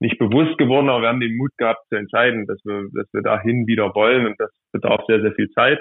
nicht 0.00 0.18
bewusst 0.18 0.56
geworden, 0.58 0.88
aber 0.88 1.02
wir 1.02 1.08
haben 1.08 1.20
den 1.20 1.36
Mut 1.36 1.50
gehabt 1.56 1.80
zu 1.88 1.96
entscheiden, 1.96 2.46
dass 2.46 2.58
wir, 2.64 2.88
dass 2.92 3.12
wir 3.12 3.22
dahin 3.22 3.66
wieder 3.66 3.92
wollen 3.94 4.26
und 4.26 4.38
das 4.38 4.50
bedarf 4.70 5.04
sehr, 5.08 5.20
sehr 5.20 5.32
viel 5.32 5.50
Zeit. 5.50 5.80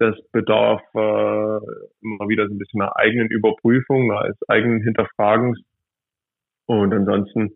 Das 0.00 0.16
bedarf 0.32 0.80
äh, 0.94 1.60
immer 2.00 2.28
wieder 2.28 2.48
so 2.48 2.54
ein 2.54 2.58
bisschen 2.58 2.80
einer 2.80 2.96
eigenen 2.96 3.28
Überprüfung, 3.28 4.10
eines 4.12 4.38
eigenen 4.48 4.82
Hinterfragens. 4.82 5.60
Und 6.64 6.94
ansonsten 6.94 7.54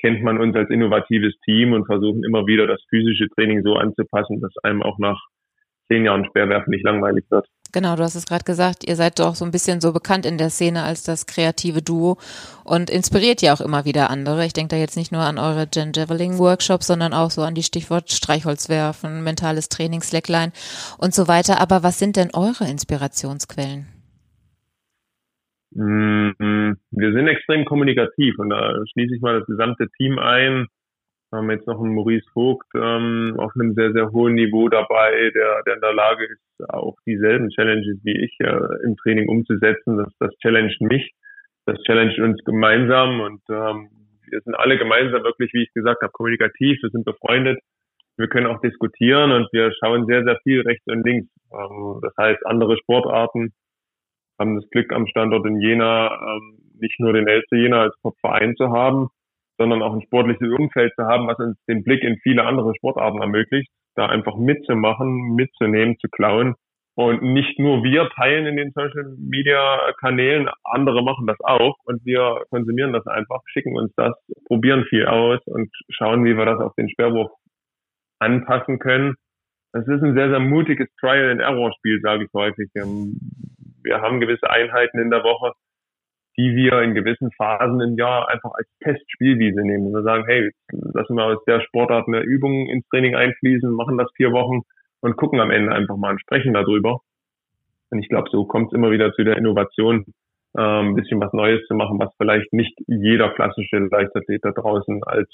kennt 0.00 0.24
man 0.24 0.40
uns 0.40 0.56
als 0.56 0.70
innovatives 0.70 1.38
Team 1.44 1.72
und 1.72 1.86
versuchen 1.86 2.24
immer 2.24 2.48
wieder 2.48 2.66
das 2.66 2.82
physische 2.88 3.28
Training 3.28 3.62
so 3.62 3.74
anzupassen, 3.76 4.40
dass 4.40 4.52
einem 4.64 4.82
auch 4.82 4.98
nach 4.98 5.20
zehn 5.86 6.04
Jahren 6.04 6.24
Speerwerfen 6.24 6.72
nicht 6.72 6.84
langweilig 6.84 7.24
wird. 7.30 7.46
Genau, 7.72 7.96
du 7.96 8.02
hast 8.02 8.14
es 8.14 8.24
gerade 8.24 8.44
gesagt, 8.44 8.84
ihr 8.88 8.96
seid 8.96 9.18
doch 9.18 9.34
so 9.34 9.44
ein 9.44 9.50
bisschen 9.50 9.82
so 9.82 9.92
bekannt 9.92 10.24
in 10.24 10.38
der 10.38 10.48
Szene 10.48 10.84
als 10.84 11.02
das 11.02 11.26
kreative 11.26 11.82
Duo 11.82 12.16
und 12.64 12.88
inspiriert 12.88 13.42
ja 13.42 13.52
auch 13.52 13.60
immer 13.60 13.84
wieder 13.84 14.08
andere. 14.08 14.46
Ich 14.46 14.54
denke 14.54 14.74
da 14.74 14.76
jetzt 14.76 14.96
nicht 14.96 15.12
nur 15.12 15.20
an 15.20 15.38
eure 15.38 15.66
Gen 15.66 15.92
Javelin 15.94 16.38
Workshops, 16.38 16.86
sondern 16.86 17.12
auch 17.12 17.30
so 17.30 17.42
an 17.42 17.54
die 17.54 17.62
Stichwort 17.62 18.10
Streichholzwerfen, 18.10 19.22
mentales 19.22 19.68
Training, 19.68 20.00
Slackline 20.00 20.52
und 20.96 21.12
so 21.12 21.28
weiter. 21.28 21.60
Aber 21.60 21.82
was 21.82 21.98
sind 21.98 22.16
denn 22.16 22.30
eure 22.32 22.64
Inspirationsquellen? 22.70 23.86
Mm, 25.72 26.30
wir 26.90 27.12
sind 27.12 27.28
extrem 27.28 27.66
kommunikativ 27.66 28.38
und 28.38 28.48
da 28.48 28.82
schließe 28.92 29.14
ich 29.14 29.20
mal 29.20 29.38
das 29.38 29.46
gesamte 29.46 29.88
Team 29.98 30.18
ein 30.18 30.68
haben 31.32 31.50
jetzt 31.50 31.66
noch 31.66 31.80
einen 31.80 31.94
Maurice 31.94 32.26
Vogt 32.32 32.66
ähm, 32.74 33.34
auf 33.38 33.52
einem 33.54 33.74
sehr, 33.74 33.92
sehr 33.92 34.10
hohen 34.12 34.34
Niveau 34.34 34.68
dabei, 34.68 35.30
der, 35.34 35.62
der 35.66 35.74
in 35.74 35.80
der 35.80 35.94
Lage 35.94 36.24
ist, 36.24 36.70
auch 36.70 36.96
dieselben 37.06 37.50
Challenges 37.50 37.98
wie 38.02 38.24
ich 38.24 38.34
äh, 38.40 38.84
im 38.84 38.96
Training 38.96 39.28
umzusetzen. 39.28 39.98
Das, 39.98 40.12
das 40.18 40.30
challenged 40.42 40.80
mich, 40.80 41.12
das 41.66 41.76
challenged 41.84 42.18
uns 42.20 42.42
gemeinsam 42.44 43.20
und 43.20 43.42
ähm, 43.50 43.90
wir 44.30 44.40
sind 44.40 44.54
alle 44.54 44.78
gemeinsam 44.78 45.22
wirklich, 45.22 45.52
wie 45.52 45.62
ich 45.62 45.72
gesagt 45.72 46.02
habe, 46.02 46.12
kommunikativ, 46.12 46.82
wir 46.82 46.90
sind 46.90 47.04
befreundet, 47.04 47.58
wir 48.16 48.28
können 48.28 48.46
auch 48.46 48.60
diskutieren 48.60 49.32
und 49.32 49.48
wir 49.52 49.72
schauen 49.80 50.06
sehr, 50.06 50.24
sehr 50.24 50.38
viel 50.42 50.62
rechts 50.62 50.86
und 50.86 51.04
links. 51.04 51.28
Ähm, 51.52 52.00
das 52.02 52.12
heißt, 52.18 52.46
andere 52.46 52.76
Sportarten 52.78 53.52
haben 54.38 54.56
das 54.56 54.68
Glück 54.70 54.92
am 54.92 55.06
Standort 55.06 55.46
in 55.46 55.60
Jena, 55.60 56.10
ähm, 56.12 56.58
nicht 56.80 56.98
nur 57.00 57.12
den 57.12 57.26
Elster 57.26 57.56
Jena 57.56 57.82
als 57.82 57.94
Verein 58.20 58.54
zu 58.56 58.70
haben, 58.70 59.08
sondern 59.58 59.82
auch 59.82 59.92
ein 59.92 60.02
sportliches 60.02 60.48
Umfeld 60.56 60.94
zu 60.94 61.04
haben, 61.04 61.26
was 61.26 61.38
uns 61.38 61.58
den 61.68 61.82
Blick 61.84 62.02
in 62.02 62.16
viele 62.22 62.44
andere 62.44 62.72
Sportarten 62.76 63.20
ermöglicht, 63.20 63.70
da 63.96 64.06
einfach 64.06 64.36
mitzumachen, 64.36 65.34
mitzunehmen, 65.34 65.98
zu 65.98 66.08
klauen 66.08 66.54
Und 66.94 67.22
nicht 67.22 67.60
nur 67.60 67.84
wir 67.84 68.08
teilen 68.10 68.46
in 68.46 68.56
den 68.56 68.72
Social 68.72 69.14
Media 69.18 69.92
Kanälen, 70.00 70.48
andere 70.64 71.04
machen 71.04 71.28
das 71.28 71.38
auch 71.44 71.76
und 71.84 72.04
wir 72.04 72.42
konsumieren 72.50 72.92
das 72.92 73.06
einfach, 73.06 73.40
schicken 73.46 73.76
uns 73.76 73.92
das, 73.94 74.14
probieren 74.46 74.84
viel 74.88 75.06
aus 75.06 75.40
und 75.46 75.70
schauen, 75.90 76.24
wie 76.24 76.36
wir 76.36 76.44
das 76.44 76.58
auf 76.60 76.74
den 76.74 76.88
Sperrwurf 76.88 77.30
anpassen 78.18 78.80
können. 78.80 79.14
Es 79.72 79.86
ist 79.86 80.02
ein 80.02 80.14
sehr, 80.14 80.30
sehr 80.30 80.40
mutiges 80.40 80.88
Trial-and-Error-Spiel, 80.98 82.00
sage 82.00 82.24
ich 82.24 82.32
häufig. 82.34 82.68
Wir 82.74 84.00
haben 84.00 84.18
gewisse 84.18 84.50
Einheiten 84.50 84.98
in 84.98 85.10
der 85.10 85.22
Woche, 85.22 85.52
die 86.38 86.54
wir 86.54 86.82
in 86.82 86.94
gewissen 86.94 87.32
Phasen 87.32 87.80
im 87.80 87.96
Jahr 87.96 88.28
einfach 88.30 88.52
als 88.54 88.68
Testspielwiese 88.84 89.60
nehmen. 89.60 89.86
Und 89.88 89.92
wir 89.92 90.04
sagen, 90.04 90.24
hey, 90.24 90.50
lassen 90.70 91.16
wir 91.16 91.24
aus 91.24 91.44
der 91.46 91.60
Sportart 91.62 92.06
eine 92.06 92.20
Übung 92.20 92.68
ins 92.68 92.86
Training 92.88 93.16
einfließen, 93.16 93.68
machen 93.72 93.98
das 93.98 94.08
vier 94.16 94.30
Wochen 94.30 94.60
und 95.00 95.16
gucken 95.16 95.40
am 95.40 95.50
Ende 95.50 95.72
einfach 95.72 95.96
mal 95.96 96.12
und 96.12 96.20
sprechen 96.20 96.54
darüber. 96.54 97.00
Und 97.90 97.98
ich 97.98 98.08
glaube, 98.08 98.28
so 98.30 98.44
kommt 98.44 98.68
es 98.68 98.76
immer 98.76 98.92
wieder 98.92 99.12
zu 99.14 99.24
der 99.24 99.36
Innovation, 99.36 100.04
äh, 100.56 100.60
ein 100.60 100.94
bisschen 100.94 101.20
was 101.20 101.32
Neues 101.32 101.66
zu 101.66 101.74
machen, 101.74 101.98
was 101.98 102.14
vielleicht 102.16 102.52
nicht 102.52 102.78
jeder 102.86 103.30
klassische 103.30 103.78
Leichtathlet 103.78 104.44
da 104.44 104.52
draußen 104.52 105.02
als 105.04 105.28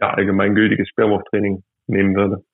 ja, 0.00 0.10
allgemeingültiges 0.10 0.88
Sperrwurftraining 0.90 1.64
nehmen 1.88 2.14
würde. 2.14 2.44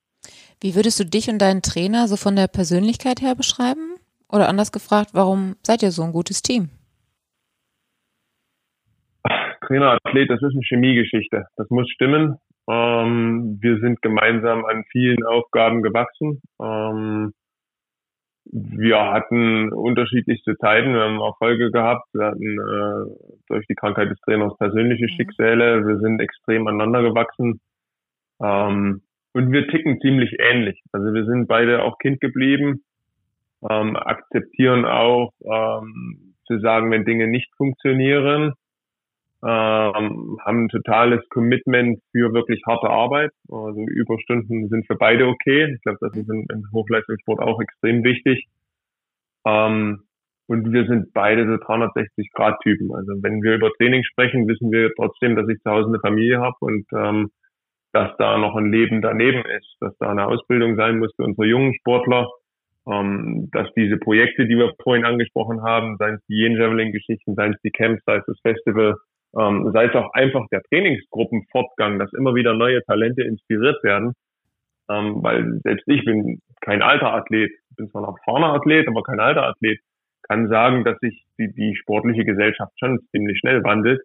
Wie 0.63 0.75
würdest 0.75 0.99
du 0.99 1.05
dich 1.05 1.29
und 1.29 1.43
deinen 1.43 1.61
Trainer 1.61 2.09
so 2.09 2.17
von 2.17 2.37
der 2.37 2.47
Persönlichkeit 2.47 3.21
her 3.21 3.35
beschreiben? 3.35 3.97
Oder 4.33 4.49
anders 4.49 4.73
gefragt, 4.73 5.11
warum 5.13 5.57
seid 5.63 5.83
ihr 5.83 5.91
so 5.91 6.03
ein 6.03 6.13
gutes 6.13 6.41
Team? 6.41 6.71
Trainer, 9.67 9.99
Athlet, 10.05 10.31
das 10.31 10.43
ist 10.43 10.53
eine 10.53 10.63
Chemiegeschichte. 10.63 11.47
Das 11.57 11.69
muss 11.71 11.91
stimmen. 11.91 12.37
Ähm, 12.69 13.59
wir 13.61 13.79
sind 13.79 14.03
gemeinsam 14.03 14.65
an 14.65 14.85
vielen 14.91 15.25
Aufgaben 15.25 15.83
gewachsen. 15.83 16.41
Ähm, 16.61 17.33
wir 18.53 19.13
hatten 19.13 19.73
unterschiedlichste 19.73 20.57
Zeiten, 20.59 20.95
wir 20.95 21.01
haben 21.01 21.21
Erfolge 21.21 21.71
gehabt, 21.71 22.07
wir 22.13 22.27
hatten 22.27 22.59
äh, 22.59 23.35
durch 23.49 23.67
die 23.67 23.75
Krankheit 23.75 24.11
des 24.11 24.21
Trainers 24.21 24.57
persönliche 24.57 25.07
mhm. 25.07 25.17
Schicksale, 25.17 25.87
wir 25.87 25.99
sind 25.99 26.21
extrem 26.21 26.67
aneinander 26.69 27.03
gewachsen 27.03 27.61
ähm, 28.41 29.03
und 29.33 29.53
wir 29.53 29.67
ticken 29.69 30.01
ziemlich 30.01 30.37
ähnlich. 30.39 30.81
Also 30.93 31.13
wir 31.13 31.25
sind 31.25 31.49
beide 31.49 31.83
auch 31.83 31.99
Kind 31.99 32.21
geblieben, 32.21 32.85
ähm, 33.69 33.97
akzeptieren 33.97 34.85
auch 34.85 35.33
ähm, 35.45 36.35
zu 36.47 36.61
sagen, 36.61 36.91
wenn 36.93 37.05
Dinge 37.05 37.27
nicht 37.27 37.53
funktionieren, 37.57 38.53
ähm, 39.45 40.39
haben 40.45 40.65
ein 40.65 40.69
totales 40.69 41.21
Commitment 41.29 42.01
für 42.13 42.33
wirklich 42.33 42.63
harte 42.67 42.89
Arbeit. 42.89 43.33
Also 43.51 43.81
Überstunden 43.81 44.69
sind 44.69 44.87
für 44.87 44.97
beide 44.97 45.27
okay. 45.27 45.75
Ich 45.75 45.83
glaube, 45.83 45.99
das 46.01 46.15
ist 46.17 46.29
im, 46.29 46.47
im 46.51 46.65
Hochleistungssport 46.73 47.41
auch 47.41 47.61
extrem 47.61 48.03
wichtig. 48.03 48.47
Ähm, 49.47 50.03
und 50.49 50.73
wir 50.73 50.87
sind 50.87 51.13
beide 51.13 51.45
so 51.47 51.55
360-Grad-Typen. 51.55 52.95
Also 52.95 53.15
wenn 53.23 53.43
wir 53.43 53.57
über 53.57 53.71
Training 53.73 54.05
sprechen, 54.05 54.47
wissen 54.47 54.71
wir 54.71 54.93
trotzdem, 54.95 55.35
dass 55.35 55.49
ich 55.49 55.61
zu 55.61 55.71
Hause 55.71 55.89
eine 55.89 56.01
Familie 56.01 56.41
habe 56.41 56.57
und 56.61 56.87
ähm, 56.93 57.31
dass 57.93 58.17
da 58.19 58.39
noch 58.39 58.55
ein 58.57 58.71
Leben 58.71 59.03
daneben 59.03 59.43
ist, 59.59 59.77
dass 59.81 59.97
da 59.99 60.11
eine 60.11 60.27
Ausbildung 60.27 60.77
sein 60.77 60.99
muss 60.99 61.13
für 61.17 61.25
unsere 61.25 61.47
jungen 61.47 61.75
Sportler, 61.75 62.29
ähm, 62.89 63.49
dass 63.53 63.73
diese 63.75 63.97
Projekte, 63.97 64.47
die 64.47 64.57
wir 64.57 64.73
vorhin 64.83 65.05
angesprochen 65.05 65.63
haben, 65.63 65.97
seien 65.99 66.17
es 66.17 66.27
die 66.29 66.37
Jen-Javelin-Geschichten, 66.37 67.35
seien 67.35 67.55
es 67.55 67.61
die 67.63 67.71
Camps, 67.71 68.03
sei 68.05 68.17
es 68.17 68.25
das 68.27 68.39
Festival, 68.43 68.97
ähm, 69.39 69.71
sei 69.73 69.87
es 69.87 69.95
auch 69.95 70.13
einfach 70.13 70.47
der 70.51 70.63
Trainingsgruppenfortgang, 70.63 71.99
dass 71.99 72.13
immer 72.15 72.35
wieder 72.35 72.55
neue 72.55 72.83
Talente 72.85 73.23
inspiriert 73.23 73.83
werden, 73.83 74.13
ähm, 74.89 75.23
weil 75.23 75.61
selbst 75.63 75.87
ich 75.89 76.05
bin 76.05 76.41
kein 76.61 76.83
alter 76.83 77.13
Athlet, 77.13 77.51
bin 77.77 77.89
zwar 77.91 78.03
noch 78.03 78.19
vorne 78.25 78.47
Athlet, 78.47 78.89
aber 78.89 79.03
kein 79.03 79.21
alter 79.21 79.45
Athlet, 79.45 79.81
kann 80.23 80.49
sagen, 80.49 80.85
dass 80.85 80.99
sich 81.01 81.25
die, 81.39 81.53
die 81.53 81.77
sportliche 81.77 82.25
Gesellschaft 82.25 82.73
schon 82.79 82.99
ziemlich 83.11 83.39
schnell 83.39 83.63
wandelt. 83.63 84.03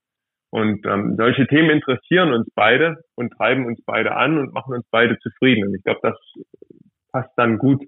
Und 0.51 0.85
ähm, 0.85 1.15
solche 1.17 1.47
Themen 1.47 1.69
interessieren 1.69 2.33
uns 2.33 2.47
beide 2.53 2.97
und 3.15 3.31
treiben 3.31 3.65
uns 3.65 3.81
beide 3.85 4.15
an 4.15 4.37
und 4.37 4.53
machen 4.53 4.73
uns 4.73 4.85
beide 4.91 5.17
zufrieden. 5.19 5.65
Und 5.65 5.75
ich 5.75 5.83
glaube, 5.83 6.01
das 6.03 6.17
passt 7.11 7.31
dann 7.37 7.57
gut 7.57 7.81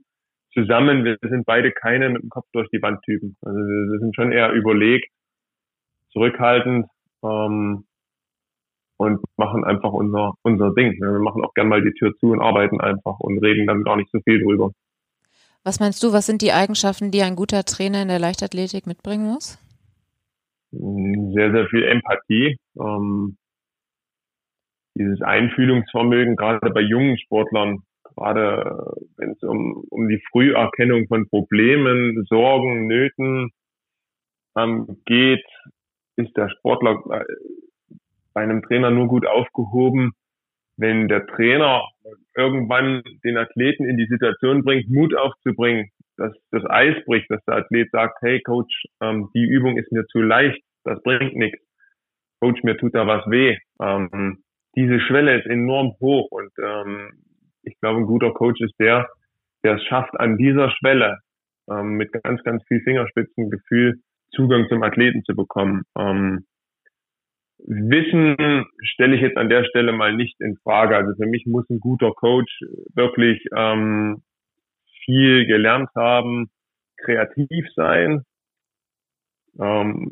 zusammen. 0.53 1.03
Wir 1.03 1.17
sind 1.21 1.45
beide 1.45 1.71
keine 1.71 2.09
mit 2.09 2.23
dem 2.23 2.29
Kopf 2.29 2.47
durch 2.53 2.69
die 2.69 2.81
Wand 2.81 3.01
Typen. 3.03 3.35
Also 3.41 3.57
wir 3.57 3.99
sind 3.99 4.15
schon 4.15 4.31
eher 4.31 4.53
überlegt, 4.53 5.09
zurückhaltend, 6.13 6.87
ähm, 7.23 7.85
und 8.97 9.21
machen 9.37 9.63
einfach 9.63 9.91
unser, 9.91 10.33
unser 10.43 10.73
Ding. 10.73 10.93
Wir 10.99 11.19
machen 11.19 11.43
auch 11.43 11.53
gern 11.53 11.67
mal 11.67 11.83
die 11.83 11.93
Tür 11.93 12.15
zu 12.19 12.27
und 12.27 12.41
arbeiten 12.41 12.79
einfach 12.79 13.19
und 13.19 13.39
reden 13.39 13.67
dann 13.67 13.83
gar 13.83 13.97
nicht 13.97 14.09
so 14.11 14.19
viel 14.23 14.41
drüber. 14.41 14.71
Was 15.63 15.79
meinst 15.79 16.03
du, 16.03 16.11
was 16.11 16.25
sind 16.25 16.41
die 16.41 16.51
Eigenschaften, 16.51 17.11
die 17.11 17.21
ein 17.21 17.35
guter 17.35 17.63
Trainer 17.63 18.01
in 18.01 18.09
der 18.09 18.19
Leichtathletik 18.19 18.85
mitbringen 18.85 19.25
muss? 19.25 19.57
Sehr, 20.71 21.51
sehr 21.51 21.67
viel 21.67 21.83
Empathie. 21.83 22.57
Ähm, 22.77 23.37
dieses 24.95 25.21
Einfühlungsvermögen, 25.21 26.35
gerade 26.35 26.69
bei 26.69 26.81
jungen 26.81 27.17
Sportlern, 27.17 27.79
gerade 28.15 28.93
wenn 29.17 29.31
es 29.31 29.41
um, 29.43 29.85
um 29.89 30.07
die 30.07 30.21
Früherkennung 30.31 31.07
von 31.07 31.27
Problemen, 31.29 32.25
Sorgen, 32.29 32.87
Nöten 32.87 33.51
ähm, 34.57 35.01
geht, 35.05 35.45
ist 36.15 36.35
der 36.37 36.49
Sportler 36.49 37.01
äh, 37.11 37.25
bei 38.33 38.41
einem 38.41 38.61
Trainer 38.63 38.91
nur 38.91 39.07
gut 39.07 39.27
aufgehoben, 39.27 40.13
wenn 40.77 41.07
der 41.07 41.27
Trainer 41.27 41.83
irgendwann 42.35 43.03
den 43.23 43.37
Athleten 43.37 43.85
in 43.85 43.97
die 43.97 44.07
Situation 44.07 44.63
bringt, 44.63 44.89
Mut 44.89 45.15
aufzubringen, 45.15 45.89
dass 46.17 46.33
das 46.51 46.63
Eis 46.69 46.95
bricht, 47.05 47.29
dass 47.29 47.43
der 47.45 47.57
Athlet 47.57 47.91
sagt, 47.91 48.17
hey 48.21 48.41
Coach, 48.41 48.85
ähm, 49.01 49.29
die 49.35 49.43
Übung 49.43 49.77
ist 49.77 49.91
mir 49.91 50.05
zu 50.07 50.19
leicht, 50.19 50.61
das 50.83 51.01
bringt 51.03 51.35
nichts. 51.35 51.59
Coach, 52.39 52.63
mir 52.63 52.77
tut 52.77 52.95
da 52.95 53.07
was 53.07 53.25
weh. 53.27 53.57
Ähm, 53.81 54.43
diese 54.75 54.99
Schwelle 54.99 55.39
ist 55.39 55.45
enorm 55.45 55.93
hoch 56.01 56.29
und 56.31 56.51
ähm, 56.61 57.11
ich 57.61 57.79
glaube, 57.79 57.99
ein 57.99 58.05
guter 58.05 58.33
Coach 58.33 58.59
ist 58.61 58.77
der, 58.79 59.07
der 59.63 59.75
es 59.75 59.83
schafft, 59.85 60.19
an 60.19 60.37
dieser 60.37 60.69
Schwelle 60.71 61.19
ähm, 61.69 61.93
mit 61.93 62.11
ganz, 62.11 62.43
ganz 62.43 62.63
viel 62.67 62.81
Fingerspitzengefühl 62.81 64.01
Zugang 64.35 64.67
zum 64.69 64.83
Athleten 64.83 65.23
zu 65.23 65.35
bekommen. 65.35 65.83
Ähm, 65.97 66.45
Wissen 67.65 68.65
stelle 68.81 69.15
ich 69.15 69.21
jetzt 69.21 69.37
an 69.37 69.49
der 69.49 69.63
Stelle 69.63 69.93
mal 69.93 70.13
nicht 70.13 70.39
in 70.41 70.57
Frage. 70.63 70.97
Also 70.97 71.13
für 71.15 71.27
mich 71.27 71.45
muss 71.45 71.69
ein 71.69 71.79
guter 71.79 72.11
Coach 72.11 72.51
wirklich 72.93 73.41
ähm, 73.55 74.21
viel 75.05 75.45
gelernt 75.45 75.89
haben, 75.95 76.49
kreativ 76.97 77.65
sein. 77.75 78.23
Ähm, 79.59 80.09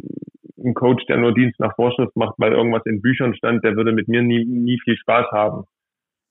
ein 0.64 0.74
Coach, 0.76 1.06
der 1.08 1.18
nur 1.18 1.34
Dienst 1.34 1.60
nach 1.60 1.76
Vorschrift 1.76 2.16
macht, 2.16 2.36
weil 2.38 2.54
irgendwas 2.54 2.86
in 2.86 3.02
Büchern 3.02 3.36
stand, 3.36 3.64
der 3.64 3.76
würde 3.76 3.92
mit 3.92 4.08
mir 4.08 4.22
nie, 4.22 4.46
nie 4.46 4.80
viel 4.84 4.96
Spaß 4.96 5.32
haben. 5.32 5.66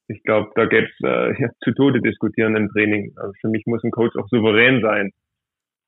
Ich 0.08 0.22
glaube, 0.22 0.50
da 0.54 0.66
gäbe 0.66 0.86
es 0.86 1.04
äh, 1.04 1.48
zu 1.64 1.72
Tode 1.72 2.00
diskutieren 2.00 2.56
im 2.56 2.68
Training. 2.70 3.12
Also 3.16 3.32
für 3.40 3.48
mich 3.48 3.64
muss 3.66 3.84
ein 3.84 3.90
Coach 3.90 4.16
auch 4.16 4.28
souverän 4.28 4.80
sein. 4.80 5.10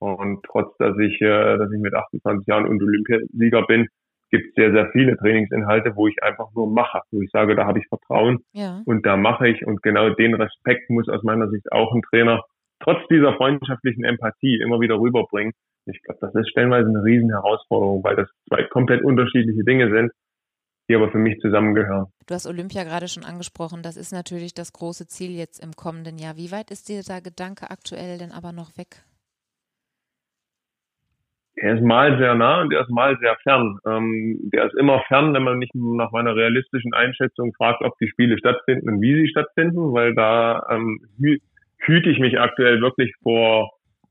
Und 0.02 0.42
trotz, 0.42 0.76
dass 0.78 0.98
ich, 0.98 1.20
äh, 1.20 1.58
dass 1.58 1.70
ich 1.70 1.80
mit 1.80 1.94
28 1.94 2.44
Jahren 2.48 2.66
und 2.66 2.82
Olympiasieger 2.82 3.62
bin, 3.68 3.86
gibt 4.32 4.48
es 4.48 4.54
sehr, 4.56 4.72
sehr 4.72 4.90
viele 4.90 5.16
Trainingsinhalte, 5.16 5.94
wo 5.94 6.08
ich 6.08 6.20
einfach 6.24 6.48
nur 6.56 6.68
mache, 6.68 7.02
wo 7.12 7.22
ich 7.22 7.30
sage, 7.30 7.54
da 7.54 7.66
habe 7.66 7.78
ich 7.78 7.86
Vertrauen 7.86 8.40
ja. 8.52 8.82
und 8.84 9.06
da 9.06 9.16
mache 9.16 9.46
ich. 9.46 9.64
Und 9.64 9.80
genau 9.80 10.10
den 10.10 10.34
Respekt 10.34 10.90
muss 10.90 11.08
aus 11.08 11.22
meiner 11.22 11.48
Sicht 11.50 11.70
auch 11.70 11.94
ein 11.94 12.02
Trainer 12.02 12.42
trotz 12.80 12.98
dieser 13.12 13.34
freundschaftlichen 13.34 14.02
Empathie 14.02 14.58
immer 14.60 14.80
wieder 14.80 14.98
rüberbringen. 14.98 15.52
Ich 15.86 16.02
glaube, 16.02 16.18
das 16.20 16.34
ist 16.34 16.50
stellenweise 16.50 16.88
eine 16.88 17.04
riesen 17.04 17.30
Herausforderung, 17.30 18.02
weil 18.02 18.16
das 18.16 18.28
zwei 18.48 18.64
komplett 18.64 19.04
unterschiedliche 19.04 19.62
Dinge 19.62 19.88
sind, 19.94 20.10
die 20.88 20.96
aber 20.96 21.12
für 21.12 21.18
mich 21.18 21.38
zusammengehören. 21.38 22.06
Du 22.26 22.34
hast 22.34 22.48
Olympia 22.48 22.82
gerade 22.82 23.06
schon 23.06 23.24
angesprochen. 23.24 23.82
Das 23.84 23.96
ist 23.96 24.10
natürlich 24.10 24.52
das 24.52 24.72
große 24.72 25.06
Ziel 25.06 25.30
jetzt 25.30 25.62
im 25.62 25.76
kommenden 25.76 26.18
Jahr. 26.18 26.36
Wie 26.36 26.50
weit 26.50 26.72
ist 26.72 26.88
dieser 26.88 27.20
Gedanke 27.20 27.70
aktuell 27.70 28.18
denn 28.18 28.32
aber 28.32 28.50
noch 28.50 28.76
weg? 28.76 29.04
Er 31.62 31.76
ist 31.76 31.82
mal 31.84 32.18
sehr 32.18 32.34
nah 32.34 32.62
und 32.62 32.72
er 32.72 32.80
ist 32.80 32.90
mal 32.90 33.16
sehr 33.20 33.36
fern. 33.44 33.78
Ähm, 33.86 34.50
der 34.52 34.66
ist 34.66 34.74
immer 34.74 35.00
fern, 35.06 35.32
wenn 35.32 35.44
man 35.44 35.60
nicht 35.60 35.72
nach 35.76 36.10
meiner 36.10 36.34
realistischen 36.34 36.92
Einschätzung 36.92 37.52
fragt, 37.56 37.82
ob 37.82 37.96
die 37.98 38.08
Spiele 38.08 38.36
stattfinden 38.36 38.90
und 38.90 39.00
wie 39.00 39.14
sie 39.14 39.28
stattfinden, 39.28 39.92
weil 39.92 40.12
da 40.16 40.66
ähm, 40.70 40.98
hü 41.18 41.38
hüte 41.78 42.10
ich 42.10 42.18
mich 42.18 42.40
aktuell 42.40 42.80
wirklich 42.80 43.14
vor 43.22 43.70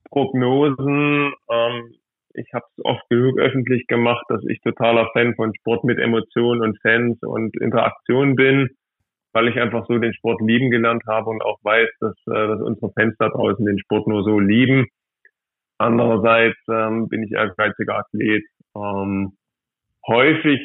Prognosen. 0.09 1.33
Ähm, 1.51 1.93
ich 2.35 2.47
habe 2.53 2.63
es 2.77 2.85
oft 2.85 3.03
genug 3.09 3.37
öffentlich 3.37 3.85
gemacht, 3.87 4.23
dass 4.29 4.41
ich 4.47 4.61
totaler 4.61 5.09
Fan 5.11 5.35
von 5.35 5.53
Sport 5.53 5.83
mit 5.83 5.99
Emotionen 5.99 6.61
und 6.61 6.79
Fans 6.81 7.21
und 7.21 7.59
Interaktion 7.59 8.35
bin, 8.35 8.69
weil 9.33 9.49
ich 9.49 9.59
einfach 9.59 9.85
so 9.87 9.97
den 9.97 10.13
Sport 10.13 10.39
lieben 10.39 10.71
gelernt 10.71 11.03
habe 11.05 11.29
und 11.29 11.43
auch 11.43 11.59
weiß, 11.63 11.89
dass, 11.99 12.15
äh, 12.27 12.47
dass 12.47 12.61
unsere 12.61 12.93
Fans 12.93 13.13
da 13.19 13.27
draußen 13.27 13.65
den 13.65 13.79
Sport 13.79 14.07
nur 14.07 14.23
so 14.23 14.39
lieben 14.39 14.87
Andererseits 15.81 16.59
ähm, 16.69 17.09
bin 17.09 17.23
ich 17.23 17.31
ehrgeiziger 17.31 17.97
Athlet. 17.97 18.43
Ähm, 18.75 19.33
häufig 20.07 20.59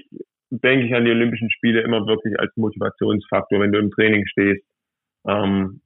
denke 0.50 0.87
ich 0.87 0.94
an 0.94 1.05
die 1.07 1.11
Olympischen 1.11 1.50
Spiele 1.50 1.81
immer 1.81 2.07
wirklich 2.07 2.38
als 2.38 2.55
Motivationsfaktor, 2.57 3.61
wenn 3.61 3.72
du 3.72 3.79
im 3.79 3.90
Training 3.90 4.26
stehst. 4.26 4.62
Ähm, 5.26 5.81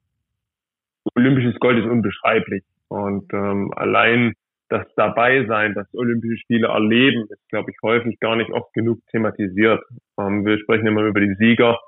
Olympisches 1.15 1.57
Gold 1.59 1.79
ist 1.79 1.89
unbeschreiblich. 1.89 2.63
Und 2.89 3.31
ähm, 3.33 3.71
allein 3.73 4.33
das 4.67 4.85
Dabeisein, 4.95 5.75
das 5.75 5.87
Olympische 5.93 6.37
Spiele 6.37 6.67
erleben, 6.67 7.25
ist, 7.29 7.49
glaube 7.49 7.71
ich, 7.71 7.77
häufig 7.81 8.19
gar 8.19 8.35
nicht 8.35 8.51
oft 8.51 8.73
genug 8.73 8.99
thematisiert. 9.11 9.81
Ähm, 10.19 10.45
wir 10.45 10.59
sprechen 10.59 10.87
immer 10.87 11.03
über 11.03 11.21
die 11.21 11.35
Sieger. 11.35 11.79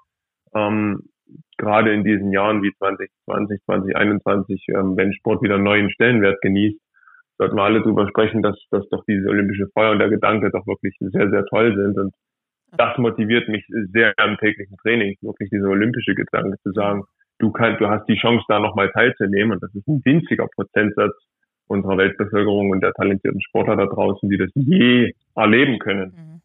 Ähm, 0.56 1.01
gerade 1.58 1.93
in 1.93 2.06
diesen 2.06 2.32
Jahren 2.32 2.63
wie 2.63 2.73
2020, 2.77 3.62
2021, 3.65 4.65
ähm, 4.69 4.95
wenn 4.95 5.13
Sport 5.13 5.41
wieder 5.41 5.58
neuen 5.58 5.91
Stellenwert 5.91 6.41
genießt, 6.41 6.79
sollten 7.43 7.58
wir 7.58 7.63
alle 7.63 7.82
darüber 7.82 8.08
sprechen, 8.08 8.41
dass, 8.41 8.56
dass 8.71 8.88
doch 8.89 9.03
diese 9.06 9.27
olympische 9.27 9.67
Feuer 9.73 9.91
und 9.91 9.99
der 9.99 10.10
Gedanke 10.10 10.49
doch 10.49 10.65
wirklich 10.65 10.95
sehr, 10.99 11.29
sehr 11.29 11.45
toll 11.47 11.75
sind. 11.75 11.97
Und 11.97 12.13
das 12.77 12.97
motiviert 12.97 13.49
mich 13.49 13.65
sehr 13.91 14.13
im 14.25 14.38
täglichen 14.38 14.77
Training, 14.77 15.17
wirklich 15.21 15.49
dieser 15.49 15.67
olympische 15.67 16.15
Gedanke 16.15 16.58
zu 16.63 16.71
sagen, 16.71 17.03
du 17.39 17.51
kannst, 17.51 17.82
du 17.82 17.89
hast 17.89 18.08
die 18.08 18.15
Chance, 18.15 18.45
da 18.47 18.60
nochmal 18.60 18.89
teilzunehmen. 18.91 19.53
Und 19.53 19.63
das 19.63 19.75
ist 19.75 19.88
ein 19.88 20.01
winziger 20.06 20.47
Prozentsatz 20.56 21.13
unserer 21.67 21.97
Weltbevölkerung 21.97 22.69
und 22.69 22.82
der 22.82 22.93
talentierten 22.93 23.41
Sportler 23.41 23.75
da 23.75 23.86
draußen, 23.86 24.29
die 24.29 24.38
das 24.38 24.49
je 24.56 25.12
erleben 25.36 25.79
können. 25.79 26.41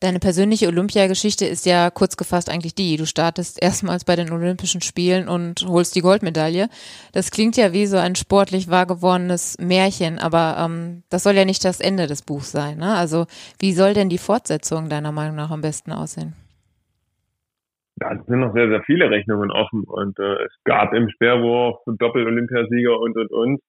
Deine 0.00 0.18
persönliche 0.18 0.66
Olympiageschichte 0.66 1.46
ist 1.46 1.64
ja 1.64 1.90
kurz 1.90 2.16
gefasst 2.16 2.50
eigentlich 2.50 2.74
die. 2.74 2.96
Du 2.96 3.06
startest 3.06 3.62
erstmals 3.62 4.04
bei 4.04 4.14
den 4.14 4.30
Olympischen 4.30 4.82
Spielen 4.82 5.26
und 5.26 5.66
holst 5.66 5.96
die 5.96 6.02
Goldmedaille. 6.02 6.68
Das 7.12 7.30
klingt 7.30 7.56
ja 7.56 7.72
wie 7.72 7.86
so 7.86 7.96
ein 7.96 8.14
sportlich 8.14 8.70
wahrgewordenes 8.70 9.56
Märchen, 9.58 10.18
aber 10.18 10.56
ähm, 10.58 11.02
das 11.08 11.22
soll 11.22 11.34
ja 11.34 11.46
nicht 11.46 11.64
das 11.64 11.80
Ende 11.80 12.06
des 12.06 12.22
Buchs 12.22 12.52
sein. 12.52 12.78
Ne? 12.78 12.94
Also 12.94 13.26
wie 13.58 13.72
soll 13.72 13.94
denn 13.94 14.10
die 14.10 14.18
Fortsetzung 14.18 14.90
deiner 14.90 15.12
Meinung 15.12 15.36
nach 15.36 15.50
am 15.50 15.62
besten 15.62 15.92
aussehen? 15.92 16.34
Da 17.98 18.10
sind 18.26 18.40
noch 18.40 18.52
sehr, 18.52 18.68
sehr 18.68 18.82
viele 18.82 19.10
Rechnungen 19.10 19.50
offen 19.50 19.84
und 19.84 20.18
äh, 20.18 20.44
es 20.44 20.52
gab 20.64 20.92
im 20.92 21.08
Speerwurf 21.08 21.78
Doppel-Olympiasieger 21.86 22.98
und, 23.00 23.16
und, 23.16 23.30
und. 23.30 23.60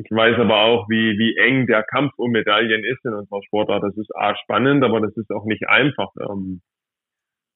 Ich 0.00 0.10
weiß 0.12 0.38
aber 0.38 0.62
auch, 0.62 0.88
wie, 0.88 1.18
wie 1.18 1.36
eng 1.36 1.66
der 1.66 1.82
Kampf 1.82 2.12
um 2.18 2.30
Medaillen 2.30 2.84
ist 2.84 3.04
in 3.04 3.14
unserer 3.14 3.42
Sportart. 3.42 3.82
Das 3.82 3.96
ist 3.96 4.14
A, 4.14 4.36
spannend, 4.36 4.84
aber 4.84 5.00
das 5.00 5.16
ist 5.16 5.30
auch 5.30 5.44
nicht 5.44 5.68
einfach. 5.68 6.10
Ähm. 6.30 6.60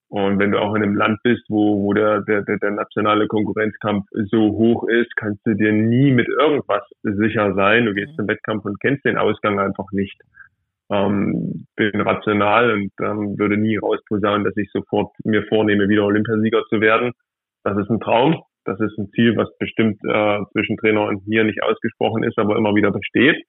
Und 0.08 0.38
wenn 0.40 0.50
du 0.50 0.58
auch 0.58 0.74
in 0.74 0.82
einem 0.82 0.96
Land 0.96 1.20
bist, 1.22 1.44
wo, 1.48 1.84
wo 1.84 1.92
der, 1.94 2.20
der, 2.22 2.42
der 2.42 2.70
nationale 2.72 3.28
Konkurrenzkampf 3.28 4.06
so 4.30 4.40
hoch 4.40 4.86
ist, 4.88 5.14
kannst 5.16 5.40
du 5.46 5.54
dir 5.54 5.72
nie 5.72 6.10
mit 6.10 6.28
irgendwas 6.28 6.82
sicher 7.02 7.54
sein. 7.54 7.86
Du 7.86 7.94
gehst 7.94 8.14
zum 8.16 8.26
Wettkampf 8.26 8.64
und 8.64 8.78
kennst 8.80 9.04
den 9.04 9.16
Ausgang 9.16 9.60
einfach 9.60 9.86
nicht. 9.92 10.20
Ähm, 10.90 11.66
bin 11.76 12.00
rational 12.00 12.72
und 12.72 12.92
ähm, 13.00 13.38
würde 13.38 13.56
nie 13.56 13.78
rausposaunen, 13.78 14.44
dass 14.44 14.56
ich 14.56 14.68
sofort 14.72 15.14
mir 15.24 15.44
vornehme, 15.46 15.88
wieder 15.88 16.04
Olympiasieger 16.04 16.64
zu 16.68 16.80
werden. 16.80 17.12
Das 17.62 17.78
ist 17.78 17.88
ein 17.88 18.00
Traum. 18.00 18.42
Das 18.64 18.78
ist 18.80 18.96
ein 18.98 19.10
Ziel, 19.10 19.36
was 19.36 19.48
bestimmt 19.58 19.98
äh, 20.04 20.38
zwischen 20.52 20.76
Trainer 20.76 21.02
und 21.04 21.26
mir 21.26 21.44
nicht 21.44 21.62
ausgesprochen 21.62 22.22
ist, 22.22 22.38
aber 22.38 22.56
immer 22.56 22.74
wieder 22.74 22.90
besteht. 22.90 23.44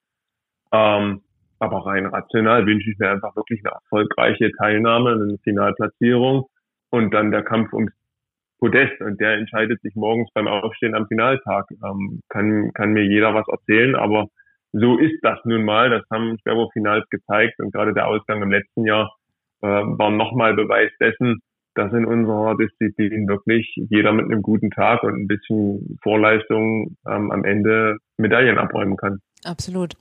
Ähm, 0.71 1.21
aber 1.59 1.85
rein 1.85 2.07
rational 2.07 2.65
wünsche 2.65 2.89
ich 2.89 2.97
mir 2.97 3.11
einfach 3.11 3.35
wirklich 3.35 3.61
eine 3.63 3.75
erfolgreiche 3.75 4.51
Teilnahme, 4.57 5.11
eine 5.11 5.37
Finalplatzierung 5.43 6.47
und 6.89 7.13
dann 7.13 7.31
der 7.31 7.43
Kampf 7.43 7.71
ums 7.73 7.93
Podest. 8.59 8.99
Und 9.01 9.19
der 9.21 9.33
entscheidet 9.33 9.81
sich 9.81 9.95
morgens 9.95 10.29
beim 10.33 10.47
Aufstehen 10.47 10.95
am 10.95 11.07
Finaltag. 11.07 11.65
Ähm, 11.83 12.21
kann, 12.29 12.71
kann 12.73 12.93
mir 12.93 13.05
jeder 13.05 13.33
was 13.33 13.47
erzählen, 13.47 13.95
aber 13.95 14.27
so 14.73 14.97
ist 14.97 15.19
das 15.21 15.39
nun 15.45 15.63
mal. 15.63 15.89
Das 15.89 16.03
haben 16.11 16.37
Sperbo-Finals 16.39 17.07
gezeigt 17.09 17.59
und 17.59 17.71
gerade 17.71 17.93
der 17.93 18.07
Ausgang 18.07 18.41
im 18.41 18.51
letzten 18.51 18.85
Jahr 18.85 19.15
äh, 19.61 19.67
war 19.67 20.09
nochmal 20.09 20.55
Beweis 20.55 20.91
dessen, 20.99 21.39
dass 21.75 21.91
in 21.93 22.05
unserer 22.05 22.55
Disziplin 22.55 23.27
wirklich 23.27 23.73
jeder 23.89 24.13
mit 24.13 24.25
einem 24.25 24.41
guten 24.41 24.71
Tag 24.71 25.03
und 25.03 25.15
ein 25.15 25.27
bisschen 25.27 25.97
Vorleistung 26.01 26.97
ähm, 27.07 27.31
am 27.31 27.43
Ende 27.43 27.97
Medaillen 28.17 28.57
abräumen 28.57 28.97
kann. 28.97 29.19
Absolut. 29.45 29.93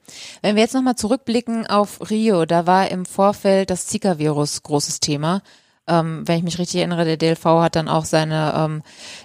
Wenn 0.42 0.54
wir 0.54 0.62
jetzt 0.62 0.74
nochmal 0.74 0.94
zurückblicken 0.94 1.66
auf 1.66 2.10
Rio, 2.10 2.44
da 2.44 2.66
war 2.66 2.90
im 2.90 3.04
Vorfeld 3.04 3.70
das 3.70 3.86
Zika-Virus 3.86 4.62
großes 4.62 5.00
Thema. 5.00 5.42
Ähm, 5.88 6.22
wenn 6.26 6.38
ich 6.38 6.44
mich 6.44 6.58
richtig 6.58 6.78
erinnere, 6.78 7.04
der 7.04 7.16
DLV 7.16 7.44
hat 7.44 7.74
dann 7.74 7.88
auch 7.88 8.04
seine 8.04 8.54
ähm, 8.56 8.82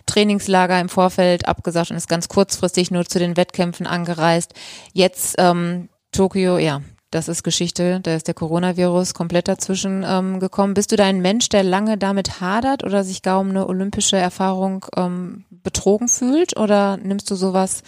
Trainingslager 0.07 0.79
im 0.79 0.89
Vorfeld 0.89 1.47
abgesagt 1.47 1.91
und 1.91 1.97
ist 1.97 2.09
ganz 2.09 2.29
kurzfristig 2.29 2.89
nur 2.89 3.05
zu 3.05 3.19
den 3.19 3.37
Wettkämpfen 3.37 3.85
angereist. 3.85 4.53
Jetzt 4.93 5.35
ähm, 5.37 5.89
Tokio, 6.11 6.57
ja, 6.57 6.81
das 7.11 7.29
ist 7.29 7.43
Geschichte, 7.43 8.01
da 8.03 8.15
ist 8.15 8.27
der 8.27 8.33
Coronavirus 8.35 9.13
komplett 9.13 9.47
dazwischen 9.47 10.03
ähm, 10.05 10.39
gekommen. 10.39 10.73
Bist 10.73 10.91
du 10.91 10.97
da 10.97 11.05
ein 11.05 11.21
Mensch, 11.21 11.47
der 11.49 11.63
lange 11.63 11.97
damit 11.97 12.41
hadert 12.41 12.83
oder 12.83 13.03
sich 13.03 13.21
gar 13.21 13.39
um 13.39 13.49
eine 13.49 13.67
olympische 13.67 14.17
Erfahrung 14.17 14.85
ähm, 14.97 15.45
betrogen 15.63 16.09
fühlt 16.09 16.57
oder 16.57 16.97
nimmst 16.97 17.31
du 17.31 17.35
sowas 17.35 17.83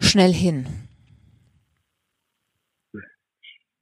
schnell 0.00 0.32
hin? 0.32 0.66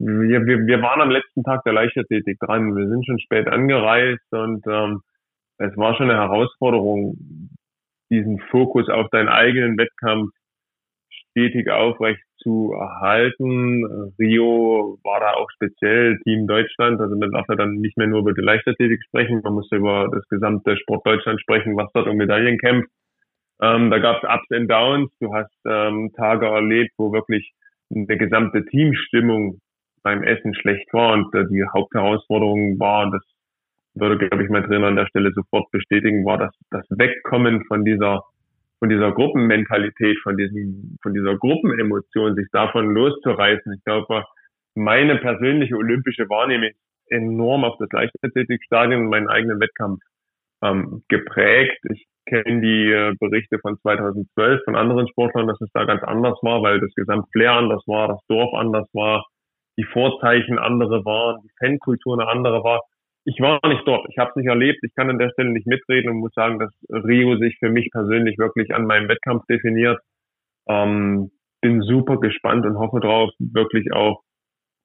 Wir, 0.01 0.47
wir, 0.47 0.67
wir 0.67 0.83
waren 0.83 1.01
am 1.01 1.11
letzten 1.11 1.43
Tag 1.43 1.63
der 1.65 1.73
Leichtathletik 1.73 2.39
dran. 2.41 2.77
Wir 2.77 2.89
sind 2.89 3.05
schon 3.05 3.19
spät 3.19 3.49
angereist 3.49 4.33
und 4.33 4.65
ähm, 4.67 5.01
es 5.59 5.77
war 5.77 5.97
schon 5.97 6.11
eine 6.11 6.21
Herausforderung, 6.21 7.17
diesen 8.11 8.41
Fokus 8.51 8.89
auf 8.89 9.09
deinen 9.11 9.29
eigenen 9.29 9.77
Wettkampf 9.77 10.33
stetig 11.39 11.71
aufrecht 11.71 12.23
zu 12.43 12.73
erhalten. 12.73 13.85
Rio 14.19 14.99
war 15.05 15.21
da 15.21 15.35
auch 15.35 15.49
speziell 15.51 16.19
Team 16.25 16.47
Deutschland. 16.47 17.01
Also 17.01 17.17
man 17.17 17.31
darf 17.31 17.47
ja 17.49 17.55
dann 17.55 17.75
nicht 17.75 17.97
mehr 17.97 18.07
nur 18.07 18.21
über 18.21 18.33
die 18.33 18.43
Leichtathletik 18.43 19.03
sprechen, 19.05 19.41
man 19.43 19.55
muss 19.55 19.71
über 19.71 20.09
das 20.13 20.27
gesamte 20.29 20.77
Sport 20.77 21.07
Deutschland 21.07 21.41
sprechen, 21.41 21.77
was 21.77 21.91
dort 21.95 22.09
um 22.09 22.17
Medaillen 22.17 22.59
kämpft. 22.59 22.91
Ähm, 23.61 23.91
da 23.91 23.99
gab 23.99 24.23
es 24.23 24.29
Ups 24.29 24.51
and 24.53 24.71
Downs. 24.71 25.11
Du 25.21 25.33
hast 25.33 25.55
ähm, 25.67 26.11
Tage 26.17 26.47
erlebt, 26.47 26.93
wo 26.97 27.13
wirklich 27.13 27.53
eine 27.95 28.07
gesamte 28.07 28.65
Teamstimmung 28.65 29.61
beim 30.03 30.23
Essen 30.23 30.55
schlecht 30.55 30.93
war 30.93 31.13
und 31.15 31.35
äh, 31.35 31.45
die 31.51 31.65
Hauptherausforderung 31.73 32.79
war, 32.79 33.11
das 33.11 33.23
würde, 33.95 34.17
glaube 34.17 34.45
ich, 34.45 34.51
mein 34.51 34.65
Trainer 34.65 34.87
an 34.87 34.97
der 34.97 35.07
Stelle 35.07 35.33
sofort 35.33 35.71
bestätigen, 35.73 36.25
war 36.25 36.39
das, 36.39 36.55
das 36.71 36.85
Wegkommen 36.91 37.65
von 37.65 37.85
dieser 37.85 38.23
von 38.79 38.89
dieser 38.89 39.13
Gruppenmentalität, 39.13 40.19
von 40.23 40.37
diesem, 40.37 40.97
von 41.03 41.15
dieser 41.15 41.37
Gruppenemotion, 41.37 42.35
sich 42.35 42.47
davon 42.53 42.95
loszureißen. 42.95 43.73
Ich 43.73 43.85
glaube, 43.85 44.25
meine 44.75 45.17
persönliche 45.17 45.77
olympische 45.77 46.29
Wahrnehmung 46.29 46.71
enorm 47.11 47.65
auf 47.65 47.77
das 47.79 47.89
Leichtathletikstadion 47.91 49.03
und 49.03 49.09
meinen 49.09 49.29
eigenen 49.29 49.61
Wettkampf 49.61 50.01
ähm, 50.63 51.03
geprägt. 51.09 51.79
Ich 51.91 52.07
kenne 52.27 52.61
die 52.61 52.91
äh, 52.91 53.15
Berichte 53.19 53.59
von 53.61 53.79
2012 53.81 54.63
von 54.65 54.77
anderen 54.77 55.09
Sportlern, 55.09 55.49
dass 55.49 55.61
es 55.61 55.71
da 55.73 55.85
ganz 55.85 56.03
anders 56.03 56.39
war, 56.43 56.63
weil 56.63 56.81
das 56.81 56.95
Gesamtflair 56.95 57.53
anders 57.53 57.83
war, 57.87 58.09
das 58.09 58.21
Dorf 58.29 58.55
anders 58.55 58.87
war, 58.93 59.25
die 59.79 59.85
Vorzeichen 59.85 60.59
andere 60.59 61.05
waren, 61.05 61.41
die 61.43 61.51
Fankultur 61.59 62.21
eine 62.21 62.29
andere 62.29 62.63
war 62.63 62.83
ich 63.29 63.41
war 63.41 63.61
nicht 63.69 63.87
dort, 63.87 64.07
ich 64.09 64.17
habe 64.17 64.31
es 64.31 64.37
nicht 64.37 64.49
erlebt, 64.49 64.79
ich 64.83 64.95
kann 64.95 65.11
an 65.11 65.19
der 65.19 65.29
Stelle 65.31 65.51
nicht 65.51 65.67
mitreden 65.67 66.11
und 66.11 66.17
muss 66.17 66.33
sagen, 66.35 66.59
dass 66.59 66.73
Rio 66.89 67.37
sich 67.37 67.59
für 67.59 67.69
mich 67.69 67.91
persönlich 67.91 68.39
wirklich 68.39 68.75
an 68.75 68.87
meinem 68.87 69.07
Wettkampf 69.09 69.45
definiert. 69.45 70.01
Ähm, 70.67 71.31
bin 71.61 71.83
super 71.83 72.19
gespannt 72.21 72.65
und 72.65 72.79
hoffe 72.79 73.01
darauf, 73.01 73.31
wirklich 73.39 73.93
auch 73.93 74.23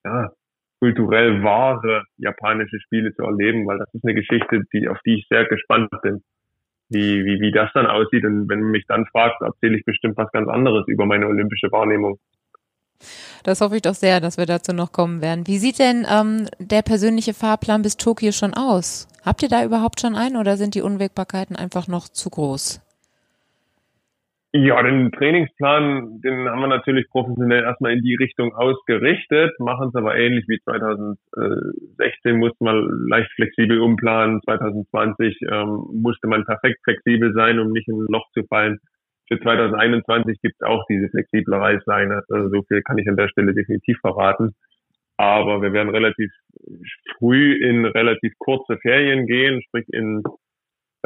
ja, 0.03 0.31
kulturell 0.81 1.41
wahre 1.41 2.03
japanische 2.17 2.81
Spiele 2.81 3.13
zu 3.13 3.23
erleben, 3.23 3.65
weil 3.65 3.79
das 3.79 3.93
ist 3.93 4.03
eine 4.03 4.13
Geschichte, 4.13 4.63
die 4.73 4.89
auf 4.89 4.97
die 5.05 5.19
ich 5.19 5.27
sehr 5.29 5.45
gespannt 5.45 5.89
bin, 6.01 6.21
wie, 6.89 7.23
wie, 7.23 7.39
wie 7.39 7.51
das 7.51 7.71
dann 7.73 7.85
aussieht. 7.85 8.25
Und 8.25 8.49
wenn 8.49 8.59
man 8.59 8.71
mich 8.71 8.85
dann 8.87 9.05
fragt, 9.05 9.41
erzähle 9.41 9.77
ich 9.77 9.85
bestimmt 9.85 10.17
was 10.17 10.29
ganz 10.33 10.49
anderes 10.49 10.85
über 10.87 11.05
meine 11.05 11.27
olympische 11.27 11.71
Wahrnehmung. 11.71 12.19
Das 13.43 13.61
hoffe 13.61 13.75
ich 13.75 13.81
doch 13.81 13.93
sehr, 13.93 14.19
dass 14.19 14.37
wir 14.37 14.45
dazu 14.45 14.73
noch 14.73 14.91
kommen 14.91 15.21
werden. 15.21 15.47
Wie 15.47 15.57
sieht 15.57 15.79
denn 15.79 16.05
ähm, 16.09 16.47
der 16.59 16.81
persönliche 16.81 17.33
Fahrplan 17.33 17.81
bis 17.81 17.97
Tokio 17.97 18.31
schon 18.31 18.53
aus? 18.53 19.07
Habt 19.25 19.43
ihr 19.43 19.49
da 19.49 19.63
überhaupt 19.63 20.01
schon 20.01 20.15
einen 20.15 20.37
oder 20.37 20.57
sind 20.57 20.75
die 20.75 20.81
Unwägbarkeiten 20.81 21.55
einfach 21.55 21.87
noch 21.87 22.09
zu 22.09 22.29
groß? 22.29 22.81
Ja, 24.55 24.83
den 24.83 25.11
Trainingsplan, 25.11 26.21
den 26.21 26.47
haben 26.47 26.59
wir 26.59 26.67
natürlich 26.67 27.09
professionell 27.09 27.63
erstmal 27.63 27.93
in 27.93 28.03
die 28.03 28.13
Richtung 28.13 28.53
ausgerichtet, 28.53 29.59
machen 29.59 29.87
es 29.87 29.95
aber 29.95 30.15
ähnlich 30.15 30.45
wie 30.47 30.59
2016 30.63 32.37
musste 32.37 32.63
man 32.63 33.07
leicht 33.09 33.31
flexibel 33.31 33.79
umplanen, 33.79 34.41
2020 34.43 35.41
ähm, 35.51 35.87
musste 35.93 36.27
man 36.27 36.45
perfekt 36.45 36.81
flexibel 36.83 37.33
sein, 37.33 37.57
um 37.57 37.71
nicht 37.71 37.87
in 37.87 37.95
ein 37.95 38.05
Loch 38.07 38.29
zu 38.35 38.43
fallen 38.43 38.79
für 39.27 39.39
2021 39.39 40.41
gibt 40.41 40.55
es 40.59 40.67
auch 40.67 40.83
diese 40.89 41.09
flexible 41.09 41.55
Reißleine. 41.55 42.23
Also 42.29 42.49
so 42.49 42.63
viel 42.63 42.81
kann 42.81 42.97
ich 42.97 43.07
an 43.07 43.17
der 43.17 43.29
Stelle 43.29 43.53
definitiv 43.53 43.97
verraten. 43.99 44.55
Aber 45.17 45.61
wir 45.61 45.73
werden 45.73 45.89
relativ 45.89 46.31
früh 47.17 47.53
in 47.53 47.85
relativ 47.85 48.33
kurze 48.39 48.77
Ferien 48.77 49.27
gehen, 49.27 49.61
sprich 49.61 49.85
in 49.89 50.23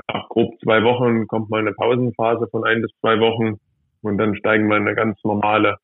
ja, 0.10 0.26
grob 0.30 0.60
zwei 0.62 0.84
Wochen 0.84 1.28
kommt 1.28 1.50
mal 1.50 1.60
eine 1.60 1.74
Pausenphase 1.74 2.48
von 2.50 2.64
ein 2.64 2.82
bis 2.82 2.92
zwei 3.00 3.20
Wochen 3.20 3.60
und 4.02 4.18
dann 4.18 4.36
steigen 4.36 4.68
wir 4.68 4.78
in 4.78 4.88
eine 4.88 4.96
ganz 4.96 5.22
normale 5.24 5.78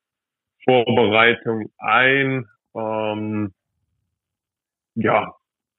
Vorbereitung 0.63 1.71
ein. 1.77 2.45
Ähm, 2.75 3.53
ja, 4.95 5.33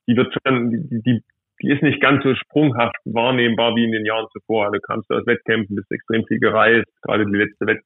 die 0.07 0.17
wird 0.17 0.35
schon, 0.47 0.71
die, 0.71 1.03
die, 1.03 1.25
die 1.65 1.73
ist 1.73 1.83
nicht 1.83 2.01
ganz 2.01 2.23
so 2.23 2.35
sprunghaft 2.35 2.97
wahrnehmbar 3.07 3.75
wie 3.75 3.85
in 3.85 3.93
den 3.93 4.05
Jahren 4.05 4.27
zuvor. 4.33 4.71
Du 4.71 4.81
kamst 4.81 5.11
aus 5.11 5.27
Wettkämpfen, 5.27 5.77
bist 5.77 5.91
extrem 5.91 6.25
viel 6.27 6.39
gereist. 6.39 6.87
Gerade 7.03 7.25
die 7.25 7.37
letzte 7.37 7.67
Wett 7.67 7.81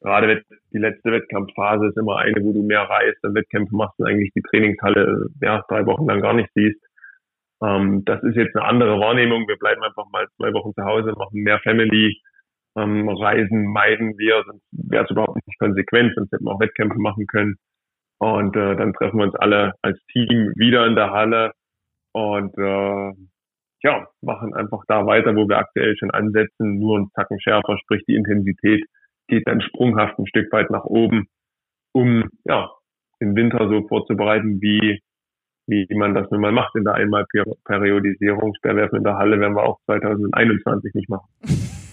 gerade 0.00 0.42
die 0.72 0.78
letzte 0.78 1.12
Wettkampfphase 1.12 1.86
ist 1.86 1.96
immer 1.96 2.18
eine, 2.18 2.36
wo 2.42 2.52
du 2.52 2.62
mehr 2.62 2.82
reist, 2.82 3.16
dann 3.22 3.34
Wettkämpfe 3.34 3.74
machst 3.74 3.98
und 3.98 4.06
eigentlich 4.06 4.32
die 4.34 4.42
Trainingshalle 4.42 5.28
ja, 5.40 5.64
drei 5.68 5.86
Wochen 5.86 6.06
lang 6.06 6.20
gar 6.20 6.34
nicht 6.34 6.50
siehst. 6.54 6.80
Ähm, 7.62 8.04
das 8.04 8.22
ist 8.24 8.36
jetzt 8.36 8.54
eine 8.56 8.66
andere 8.66 8.98
Wahrnehmung. 8.98 9.48
Wir 9.48 9.56
bleiben 9.56 9.82
einfach 9.82 10.04
mal 10.12 10.26
zwei 10.36 10.52
Wochen 10.52 10.74
zu 10.74 10.84
Hause, 10.84 11.12
machen 11.16 11.42
mehr 11.42 11.60
Family, 11.60 12.20
ähm, 12.76 13.08
Reisen 13.08 13.66
meiden 13.66 14.18
wir, 14.18 14.42
sonst 14.44 14.64
wäre 14.72 15.04
es 15.04 15.10
überhaupt 15.10 15.36
nicht 15.36 15.58
konsequent, 15.58 16.12
sonst 16.16 16.32
hätten 16.32 16.44
wir 16.44 16.52
auch 16.52 16.60
Wettkämpfe 16.60 16.98
machen 16.98 17.26
können. 17.26 17.56
Und 18.18 18.56
äh, 18.56 18.76
dann 18.76 18.92
treffen 18.92 19.18
wir 19.18 19.24
uns 19.24 19.36
alle 19.36 19.74
als 19.82 19.98
Team 20.12 20.52
wieder 20.56 20.86
in 20.86 20.96
der 20.96 21.12
Halle 21.12 21.52
und 22.14 22.56
äh, 22.56 23.12
ja, 23.82 24.08
machen 24.22 24.54
einfach 24.54 24.82
da 24.88 25.04
weiter, 25.04 25.36
wo 25.36 25.46
wir 25.46 25.58
aktuell 25.58 25.94
schon 25.98 26.10
ansetzen, 26.10 26.78
nur 26.78 26.96
einen 26.96 27.10
Zacken 27.14 27.38
schärfer, 27.40 27.76
sprich 27.78 28.02
die 28.08 28.14
Intensität 28.14 28.84
geht 29.26 29.46
dann 29.48 29.60
sprunghaft 29.60 30.18
ein 30.18 30.26
Stück 30.26 30.52
weit 30.52 30.70
nach 30.70 30.84
oben, 30.84 31.28
um 31.92 32.30
ja 32.44 32.70
den 33.20 33.34
Winter 33.36 33.68
so 33.68 33.86
vorzubereiten, 33.88 34.60
wie 34.60 35.00
wie 35.66 35.86
man 35.94 36.14
das 36.14 36.30
nun 36.30 36.42
mal 36.42 36.52
macht 36.52 36.74
in 36.74 36.84
der 36.84 36.94
Einmalperiodisierung. 36.94 38.54
Sperrwerfen 38.54 38.98
in 38.98 39.04
der 39.04 39.16
Halle 39.16 39.40
werden 39.40 39.56
wir 39.56 39.62
auch 39.62 39.80
2021 39.86 40.92
nicht 40.92 41.08
machen. 41.08 41.28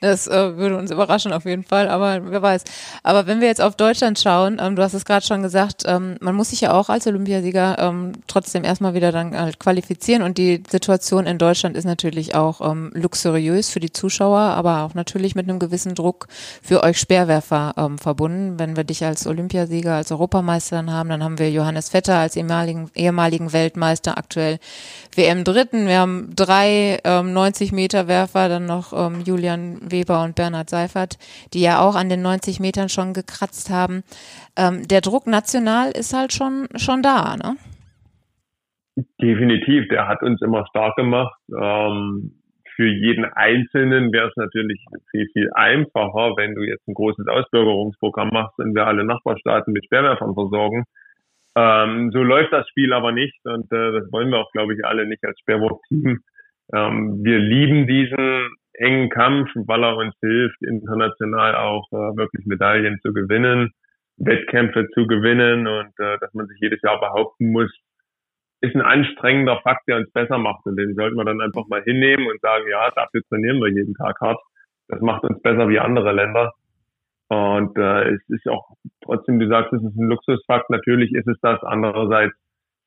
Das 0.00 0.26
äh, 0.26 0.56
würde 0.56 0.76
uns 0.76 0.90
überraschen 0.90 1.32
auf 1.32 1.46
jeden 1.46 1.64
Fall, 1.64 1.88
aber 1.88 2.20
wer 2.30 2.42
weiß. 2.42 2.64
Aber 3.02 3.26
wenn 3.26 3.40
wir 3.40 3.48
jetzt 3.48 3.62
auf 3.62 3.76
Deutschland 3.76 4.18
schauen, 4.18 4.60
ähm, 4.60 4.76
du 4.76 4.82
hast 4.82 4.92
es 4.92 5.06
gerade 5.06 5.24
schon 5.24 5.42
gesagt, 5.42 5.84
ähm, 5.86 6.16
man 6.20 6.34
muss 6.34 6.50
sich 6.50 6.60
ja 6.60 6.74
auch 6.74 6.90
als 6.90 7.06
Olympiasieger 7.06 7.78
ähm, 7.78 8.12
trotzdem 8.26 8.64
erstmal 8.64 8.92
wieder 8.92 9.10
dann 9.10 9.34
halt 9.36 9.58
qualifizieren 9.58 10.22
und 10.22 10.36
die 10.36 10.62
Situation 10.68 11.26
in 11.26 11.38
Deutschland 11.38 11.78
ist 11.78 11.86
natürlich 11.86 12.34
auch 12.34 12.60
ähm, 12.60 12.90
luxuriös 12.92 13.70
für 13.70 13.80
die 13.80 13.90
Zuschauer, 13.90 14.38
aber 14.38 14.82
auch 14.82 14.92
natürlich 14.92 15.34
mit 15.34 15.48
einem 15.48 15.58
gewissen 15.58 15.94
Druck 15.94 16.26
für 16.62 16.82
euch 16.82 16.98
Speerwerfer 16.98 17.72
ähm, 17.78 17.96
verbunden. 17.96 18.58
Wenn 18.58 18.76
wir 18.76 18.84
dich 18.84 19.02
als 19.02 19.26
Olympiasieger, 19.26 19.94
als 19.94 20.12
Europameister 20.12 20.76
dann 20.76 20.92
haben, 20.92 21.08
dann 21.08 21.24
haben 21.24 21.38
wir 21.38 21.50
Johannes 21.50 21.88
Vetter 21.88 22.16
als 22.16 22.36
ehemaligen, 22.36 22.90
ehemaligen 22.94 23.54
Weltmeister, 23.54 24.18
aktuell 24.18 24.58
WM 25.14 25.44
Dritten. 25.44 25.86
Wir 25.86 26.00
haben 26.00 26.32
drei 26.36 26.98
ähm, 27.04 27.32
90 27.32 27.72
Meter 27.72 28.08
Werfer, 28.08 28.50
dann 28.50 28.66
noch 28.66 28.92
ähm, 28.92 29.22
Julian 29.24 29.80
Weber 29.96 30.22
und 30.22 30.36
Bernhard 30.36 30.70
Seifert, 30.70 31.18
die 31.52 31.62
ja 31.62 31.80
auch 31.80 31.96
an 31.96 32.08
den 32.08 32.22
90 32.22 32.60
Metern 32.60 32.88
schon 32.88 33.14
gekratzt 33.14 33.70
haben. 33.70 34.02
Ähm, 34.56 34.86
der 34.88 35.00
Druck 35.00 35.26
national 35.26 35.90
ist 35.90 36.14
halt 36.14 36.32
schon, 36.32 36.68
schon 36.76 37.02
da, 37.02 37.36
ne? 37.36 37.56
Definitiv, 39.20 39.88
der 39.88 40.08
hat 40.08 40.22
uns 40.22 40.40
immer 40.42 40.66
stark 40.68 40.96
gemacht. 40.96 41.38
Ähm, 41.50 42.32
für 42.76 42.86
jeden 42.86 43.24
Einzelnen 43.24 44.12
wäre 44.12 44.28
es 44.28 44.36
natürlich 44.36 44.84
viel, 45.10 45.26
viel 45.32 45.50
einfacher, 45.54 46.36
wenn 46.36 46.54
du 46.54 46.62
jetzt 46.62 46.86
ein 46.86 46.94
großes 46.94 47.26
Ausbürgerungsprogramm 47.26 48.28
machst 48.28 48.58
und 48.58 48.74
wir 48.74 48.86
alle 48.86 49.04
Nachbarstaaten 49.04 49.72
mit 49.72 49.84
Sperrwerfern 49.86 50.34
versorgen. 50.34 50.84
Ähm, 51.56 52.10
so 52.12 52.22
läuft 52.22 52.52
das 52.52 52.68
Spiel 52.68 52.92
aber 52.92 53.12
nicht 53.12 53.38
und 53.44 53.72
äh, 53.72 53.92
das 53.92 54.12
wollen 54.12 54.28
wir 54.30 54.38
auch, 54.38 54.52
glaube 54.52 54.74
ich, 54.74 54.84
alle 54.84 55.06
nicht 55.06 55.24
als 55.24 55.38
Sperrwurf-Team. 55.40 56.20
Ähm, 56.74 57.24
wir 57.24 57.38
lieben 57.38 57.86
diesen 57.86 58.48
engen 58.78 59.10
Kampf, 59.10 59.50
weil 59.54 59.82
er 59.82 59.96
uns 59.96 60.14
hilft, 60.20 60.62
international 60.62 61.56
auch 61.56 61.86
äh, 61.92 62.16
wirklich 62.16 62.46
Medaillen 62.46 62.98
zu 63.02 63.12
gewinnen, 63.12 63.72
Wettkämpfe 64.18 64.88
zu 64.94 65.06
gewinnen 65.06 65.66
und 65.66 65.92
äh, 65.98 66.18
dass 66.20 66.32
man 66.34 66.46
sich 66.46 66.58
jedes 66.60 66.80
Jahr 66.82 67.00
behaupten 67.00 67.52
muss, 67.52 67.70
ist 68.60 68.74
ein 68.74 68.82
anstrengender 68.82 69.60
Fakt, 69.62 69.86
der 69.88 69.96
uns 69.98 70.10
besser 70.12 70.38
macht. 70.38 70.64
Und 70.64 70.76
den 70.76 70.94
sollten 70.94 71.16
wir 71.16 71.24
dann 71.24 71.40
einfach 71.40 71.66
mal 71.68 71.82
hinnehmen 71.82 72.26
und 72.26 72.40
sagen, 72.40 72.64
ja, 72.70 72.90
dafür 72.90 73.22
trainieren 73.28 73.60
wir 73.60 73.68
jeden 73.68 73.94
Tag 73.94 74.20
hart. 74.20 74.40
Das 74.88 75.00
macht 75.00 75.24
uns 75.24 75.40
besser 75.42 75.68
wie 75.68 75.78
andere 75.78 76.12
Länder. 76.12 76.52
Und 77.28 77.76
äh, 77.76 78.14
es 78.14 78.22
ist 78.28 78.48
auch 78.48 78.68
trotzdem, 79.04 79.38
du 79.38 79.48
sagst, 79.48 79.72
es 79.72 79.82
ist 79.82 79.96
ein 79.96 80.08
Luxusfakt. 80.08 80.70
Natürlich 80.70 81.12
ist 81.12 81.26
es 81.26 81.38
das. 81.40 81.62
Andererseits 81.62 82.34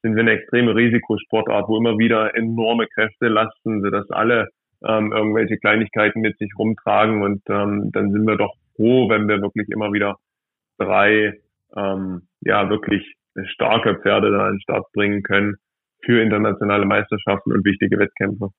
sind 0.02 0.16
wir 0.16 0.22
eine 0.22 0.32
extreme 0.32 0.76
Risikosportart, 0.76 1.68
wo 1.68 1.78
immer 1.78 1.98
wieder 1.98 2.36
enorme 2.36 2.88
Kräfte 2.88 3.28
lasten, 3.28 3.82
sodass 3.82 4.10
alle 4.12 4.48
ähm, 4.86 5.12
irgendwelche 5.12 5.58
Kleinigkeiten 5.58 6.22
mit 6.22 6.38
sich 6.38 6.52
rumtragen 6.58 7.22
und 7.22 7.42
ähm, 7.50 7.92
dann 7.92 8.12
sind 8.12 8.26
wir 8.26 8.38
doch 8.38 8.56
froh, 8.76 9.10
wenn 9.10 9.28
wir 9.28 9.42
wirklich 9.42 9.70
immer 9.70 9.92
wieder 9.92 10.18
drei 10.78 11.40
ähm, 11.76 12.28
ja 12.42 12.70
wirklich 12.70 13.16
starke 13.54 14.00
Pferde 14.02 14.32
da 14.32 14.46
an 14.46 14.54
den 14.54 14.62
Start 14.62 14.92
bringen 14.94 15.24
können 15.24 15.56
für 16.04 16.22
internationale 16.22 16.86
Meisterschaften 16.86 17.52
und 17.52 17.66
wichtige 17.66 18.00
Wettkämpfe. 18.00 18.50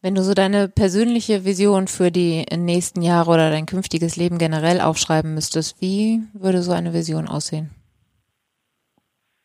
Wenn 0.00 0.14
du 0.14 0.22
so 0.22 0.32
deine 0.32 0.68
persönliche 0.68 1.44
Vision 1.44 1.88
für 1.88 2.12
die 2.12 2.44
nächsten 2.56 3.02
Jahre 3.02 3.30
oder 3.32 3.50
dein 3.50 3.66
künftiges 3.66 4.16
Leben 4.16 4.38
generell 4.38 4.80
aufschreiben 4.80 5.34
müsstest, 5.34 5.82
wie 5.82 6.20
würde 6.34 6.62
so 6.62 6.70
eine 6.72 6.92
Vision 6.92 7.26
aussehen? 7.26 7.70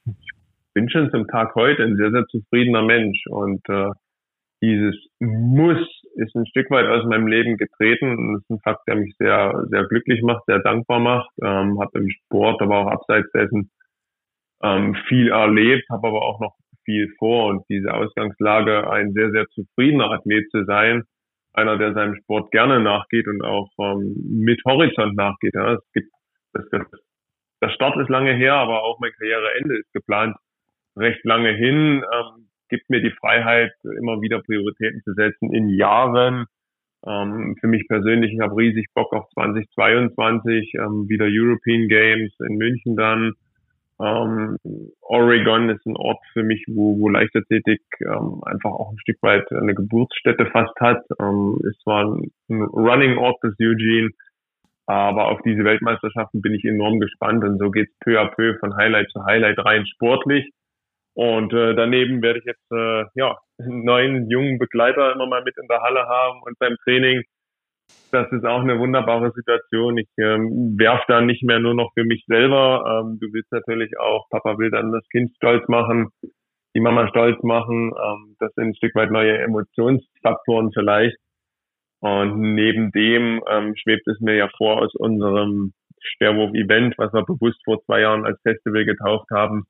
Ich 0.05 0.73
bin 0.75 0.89
schon 0.89 1.09
zum 1.09 1.27
Tag 1.27 1.55
heute 1.55 1.83
ein 1.83 1.95
sehr, 1.97 2.11
sehr 2.11 2.25
zufriedener 2.27 2.83
Mensch 2.83 3.25
und 3.29 3.67
äh, 3.67 3.89
dieses 4.61 4.95
Muss 5.23 5.79
ist 6.15 6.35
ein 6.35 6.45
Stück 6.45 6.69
weit 6.69 6.87
aus 6.87 7.05
meinem 7.05 7.27
Leben 7.27 7.57
getreten. 7.57 8.17
Und 8.17 8.33
das 8.33 8.41
ist 8.43 8.49
ein 8.49 8.59
Fakt, 8.59 8.87
der 8.87 8.95
mich 8.95 9.15
sehr, 9.17 9.65
sehr 9.69 9.85
glücklich 9.85 10.21
macht, 10.21 10.43
sehr 10.45 10.59
dankbar 10.59 10.99
macht. 10.99 11.29
Ähm, 11.41 11.79
habe 11.79 11.99
im 11.99 12.09
Sport, 12.09 12.61
aber 12.61 12.79
auch 12.79 12.87
abseits 12.87 13.31
dessen 13.31 13.71
ähm, 14.61 14.95
viel 15.07 15.29
erlebt, 15.29 15.85
habe 15.89 16.07
aber 16.07 16.21
auch 16.21 16.39
noch 16.39 16.55
viel 16.85 17.11
vor. 17.17 17.47
Und 17.47 17.63
diese 17.69 17.93
Ausgangslage, 17.93 18.89
ein 18.89 19.13
sehr, 19.13 19.31
sehr 19.31 19.47
zufriedener 19.47 20.11
Athlet 20.11 20.49
zu 20.51 20.65
sein, 20.65 21.03
einer, 21.53 21.77
der 21.77 21.93
seinem 21.93 22.15
Sport 22.15 22.51
gerne 22.51 22.79
nachgeht 22.79 23.27
und 23.27 23.43
auch 23.43 23.69
ähm, 23.79 24.15
mit 24.27 24.61
Horizont 24.65 25.15
nachgeht. 25.15 25.53
Ja. 25.55 25.73
Es 25.73 25.91
gibt, 25.93 26.11
das, 26.53 26.65
das, 26.71 26.81
der 27.61 27.69
Start 27.69 27.97
ist 27.97 28.09
lange 28.09 28.33
her, 28.33 28.55
aber 28.55 28.83
auch 28.83 28.99
mein 28.99 29.11
Karriereende 29.11 29.77
ist 29.79 29.93
geplant 29.93 30.35
recht 30.97 31.23
lange 31.23 31.53
hin. 31.53 32.03
Ähm, 32.03 32.49
gibt 32.73 32.89
mir 32.89 33.01
die 33.01 33.11
Freiheit, 33.11 33.71
immer 33.83 34.19
wieder 34.21 34.41
Prioritäten 34.41 35.03
zu 35.03 35.13
setzen 35.13 35.53
in 35.53 35.69
Jahren. 35.69 36.47
Ähm, 37.05 37.55
für 37.59 37.67
mich 37.67 37.87
persönlich, 37.87 38.33
ich 38.33 38.39
habe 38.39 38.57
riesig 38.57 38.87
Bock 38.95 39.13
auf 39.13 39.29
2022, 39.35 40.73
ähm, 40.73 41.07
wieder 41.07 41.27
European 41.29 41.87
Games 41.87 42.33
in 42.39 42.57
München 42.57 42.95
dann. 42.95 43.33
Ähm, 44.01 44.57
Oregon 45.01 45.69
ist 45.69 45.85
ein 45.85 45.95
Ort 45.97 46.17
für 46.33 46.41
mich, 46.41 46.65
wo, 46.67 46.97
wo 46.99 47.09
Leichtathletik 47.09 47.81
ähm, 48.01 48.41
einfach 48.43 48.71
auch 48.71 48.91
ein 48.91 48.99
Stück 48.99 49.21
weit 49.21 49.51
eine 49.51 49.75
Geburtsstätte 49.75 50.47
fast 50.47 50.75
hat. 50.79 51.03
Ähm, 51.21 51.59
es 51.69 51.79
war 51.85 52.05
ein, 52.05 52.31
ein 52.49 52.63
Running 52.63 53.19
Ort 53.19 53.37
des 53.43 53.53
Eugene, 53.61 54.09
aber 54.87 55.27
auf 55.27 55.41
diese 55.43 55.63
Weltmeisterschaften 55.63 56.41
bin 56.41 56.55
ich 56.55 56.65
enorm 56.65 56.99
gespannt 56.99 57.43
und 57.43 57.59
so 57.59 57.69
geht's 57.69 57.93
peu 57.99 58.19
à 58.19 58.33
peu 58.33 58.57
von 58.57 58.75
Highlight 58.75 59.11
zu 59.11 59.23
Highlight 59.23 59.59
rein 59.59 59.85
sportlich. 59.85 60.49
Und 61.15 61.53
äh, 61.53 61.75
daneben 61.75 62.21
werde 62.21 62.39
ich 62.39 62.45
jetzt 62.45 62.71
äh, 62.71 63.05
ja 63.15 63.37
einen 63.59 63.83
neuen 63.85 64.29
jungen 64.29 64.57
Begleiter 64.57 65.13
immer 65.13 65.27
mal 65.27 65.43
mit 65.43 65.55
in 65.57 65.67
der 65.67 65.81
Halle 65.81 66.07
haben 66.07 66.41
und 66.43 66.57
beim 66.59 66.75
Training. 66.83 67.23
Das 68.11 68.31
ist 68.31 68.45
auch 68.45 68.61
eine 68.61 68.79
wunderbare 68.79 69.31
Situation. 69.31 69.97
Ich 69.97 70.07
ähm, 70.17 70.75
werf 70.77 71.01
da 71.07 71.21
nicht 71.21 71.43
mehr 71.43 71.59
nur 71.59 71.73
noch 71.73 71.91
für 71.93 72.03
mich 72.03 72.23
selber. 72.27 73.03
Ähm, 73.05 73.19
du 73.19 73.27
willst 73.33 73.51
natürlich 73.51 73.91
auch, 73.99 74.27
Papa 74.29 74.57
will 74.57 74.71
dann 74.71 74.91
das 74.91 75.07
Kind 75.09 75.31
stolz 75.35 75.67
machen, 75.67 76.09
die 76.75 76.79
Mama 76.79 77.07
stolz 77.09 77.41
machen. 77.43 77.91
Ähm, 77.91 78.35
das 78.39 78.53
sind 78.55 78.69
ein 78.69 78.75
Stück 78.75 78.95
weit 78.95 79.11
neue 79.11 79.37
Emotionsfaktoren 79.39 80.71
vielleicht. 80.73 81.17
Und 82.01 82.39
neben 82.39 82.91
dem 82.91 83.41
ähm, 83.49 83.75
schwebt 83.75 84.07
es 84.07 84.19
mir 84.19 84.35
ja 84.35 84.49
vor 84.57 84.81
aus 84.81 84.93
unserem 84.95 85.73
Sperrwurf-Event, 86.01 86.95
was 86.97 87.13
wir 87.13 87.23
bewusst 87.23 87.61
vor 87.63 87.81
zwei 87.85 88.01
Jahren 88.01 88.25
als 88.25 88.41
Festival 88.41 88.85
getauft 88.85 89.29
haben, 89.31 89.65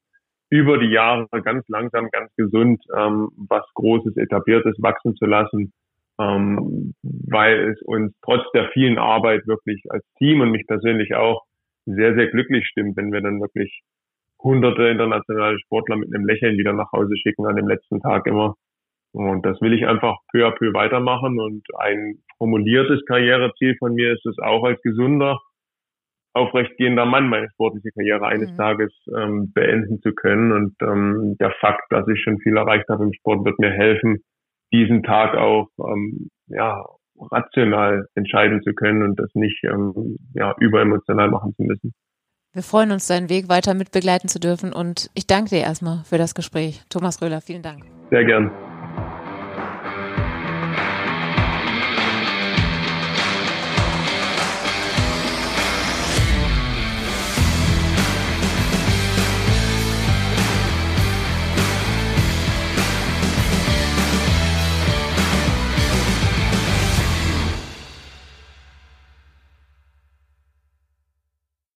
über 0.54 0.78
die 0.78 0.92
Jahre 0.92 1.28
ganz 1.42 1.68
langsam, 1.68 2.10
ganz 2.12 2.32
gesund 2.38 2.80
ähm, 2.96 3.30
was 3.50 3.66
Großes, 3.74 4.18
Etabliertes 4.18 4.76
wachsen 4.78 5.16
zu 5.16 5.26
lassen, 5.26 5.74
ähm, 6.22 6.94
weil 7.02 7.72
es 7.72 7.82
uns 7.82 8.14
trotz 8.22 8.44
der 8.54 8.70
vielen 8.70 9.00
Arbeit 9.00 9.48
wirklich 9.48 9.82
als 9.90 10.06
Team 10.20 10.42
und 10.42 10.52
mich 10.52 10.68
persönlich 10.68 11.16
auch 11.16 11.42
sehr, 11.88 12.14
sehr 12.14 12.28
glücklich 12.28 12.68
stimmt, 12.68 12.96
wenn 12.98 13.12
wir 13.12 13.22
dann 13.22 13.42
wirklich 13.42 13.82
hunderte 14.44 14.90
internationale 14.90 15.58
Sportler 15.60 15.96
mit 15.96 16.14
einem 16.14 16.28
Lächeln 16.28 16.56
wieder 16.60 16.74
nach 16.74 16.92
Hause 16.92 17.18
schicken 17.18 17.48
an 17.48 17.56
dem 17.56 17.68
letzten 17.68 18.00
Tag 18.00 18.28
immer. 18.28 18.54
Und 19.12 19.44
das 19.48 19.60
will 19.60 19.74
ich 19.74 19.88
einfach 19.88 20.18
peu 20.32 20.46
à 20.46 20.52
peu 20.52 20.72
weitermachen. 20.74 21.40
Und 21.40 21.66
ein 21.80 22.20
formuliertes 22.38 23.04
Karriereziel 23.06 23.76
von 23.80 23.96
mir 23.96 24.14
ist 24.14 24.26
es 24.28 24.38
auch 24.38 24.64
als 24.64 24.80
gesunder, 24.84 25.40
aufrechtgehender 26.34 27.06
Mann 27.06 27.30
meine 27.30 27.50
sportliche 27.52 27.92
Karriere 27.92 28.28
eines 28.28 28.52
mhm. 28.52 28.58
Tages 28.58 28.92
ähm, 29.16 29.52
beenden 29.54 30.02
zu 30.02 30.14
können. 30.14 30.52
Und 30.52 30.76
ähm, 30.82 31.36
der 31.40 31.52
Fakt, 31.60 31.92
dass 31.92 32.08
ich 32.08 32.22
schon 32.22 32.40
viel 32.40 32.58
erreicht 32.58 32.90
habe 32.90 33.04
im 33.04 33.14
Sport, 33.14 33.46
wird 33.46 33.60
mir 33.60 33.72
helfen, 33.72 34.24
diesen 34.72 35.04
Tag 35.04 35.36
auch 35.36 35.68
ähm, 35.80 36.30
ja, 36.48 36.84
rational 37.32 38.08
entscheiden 38.16 38.62
zu 38.64 38.74
können 38.74 39.04
und 39.04 39.20
das 39.20 39.30
nicht 39.36 39.64
ähm, 39.64 40.18
ja, 40.34 40.56
überemotional 40.60 41.30
machen 41.30 41.54
zu 41.56 41.64
müssen. 41.64 41.94
Wir 42.54 42.64
freuen 42.64 42.92
uns, 42.92 43.08
deinen 43.08 43.30
Weg 43.30 43.50
weiter 43.50 43.74
mitbegleiten 43.74 44.30
zu 44.30 44.40
dürfen 44.40 44.74
und 44.74 45.10
ich 45.16 45.26
danke 45.26 45.50
dir 45.50 45.62
erstmal 45.62 46.04
für 46.06 46.18
das 46.18 46.36
Gespräch. 46.36 46.84
Thomas 46.90 47.22
Röhler, 47.22 47.42
vielen 47.42 47.64
Dank. 47.64 47.84
Sehr 48.12 48.26
gern. 48.26 48.52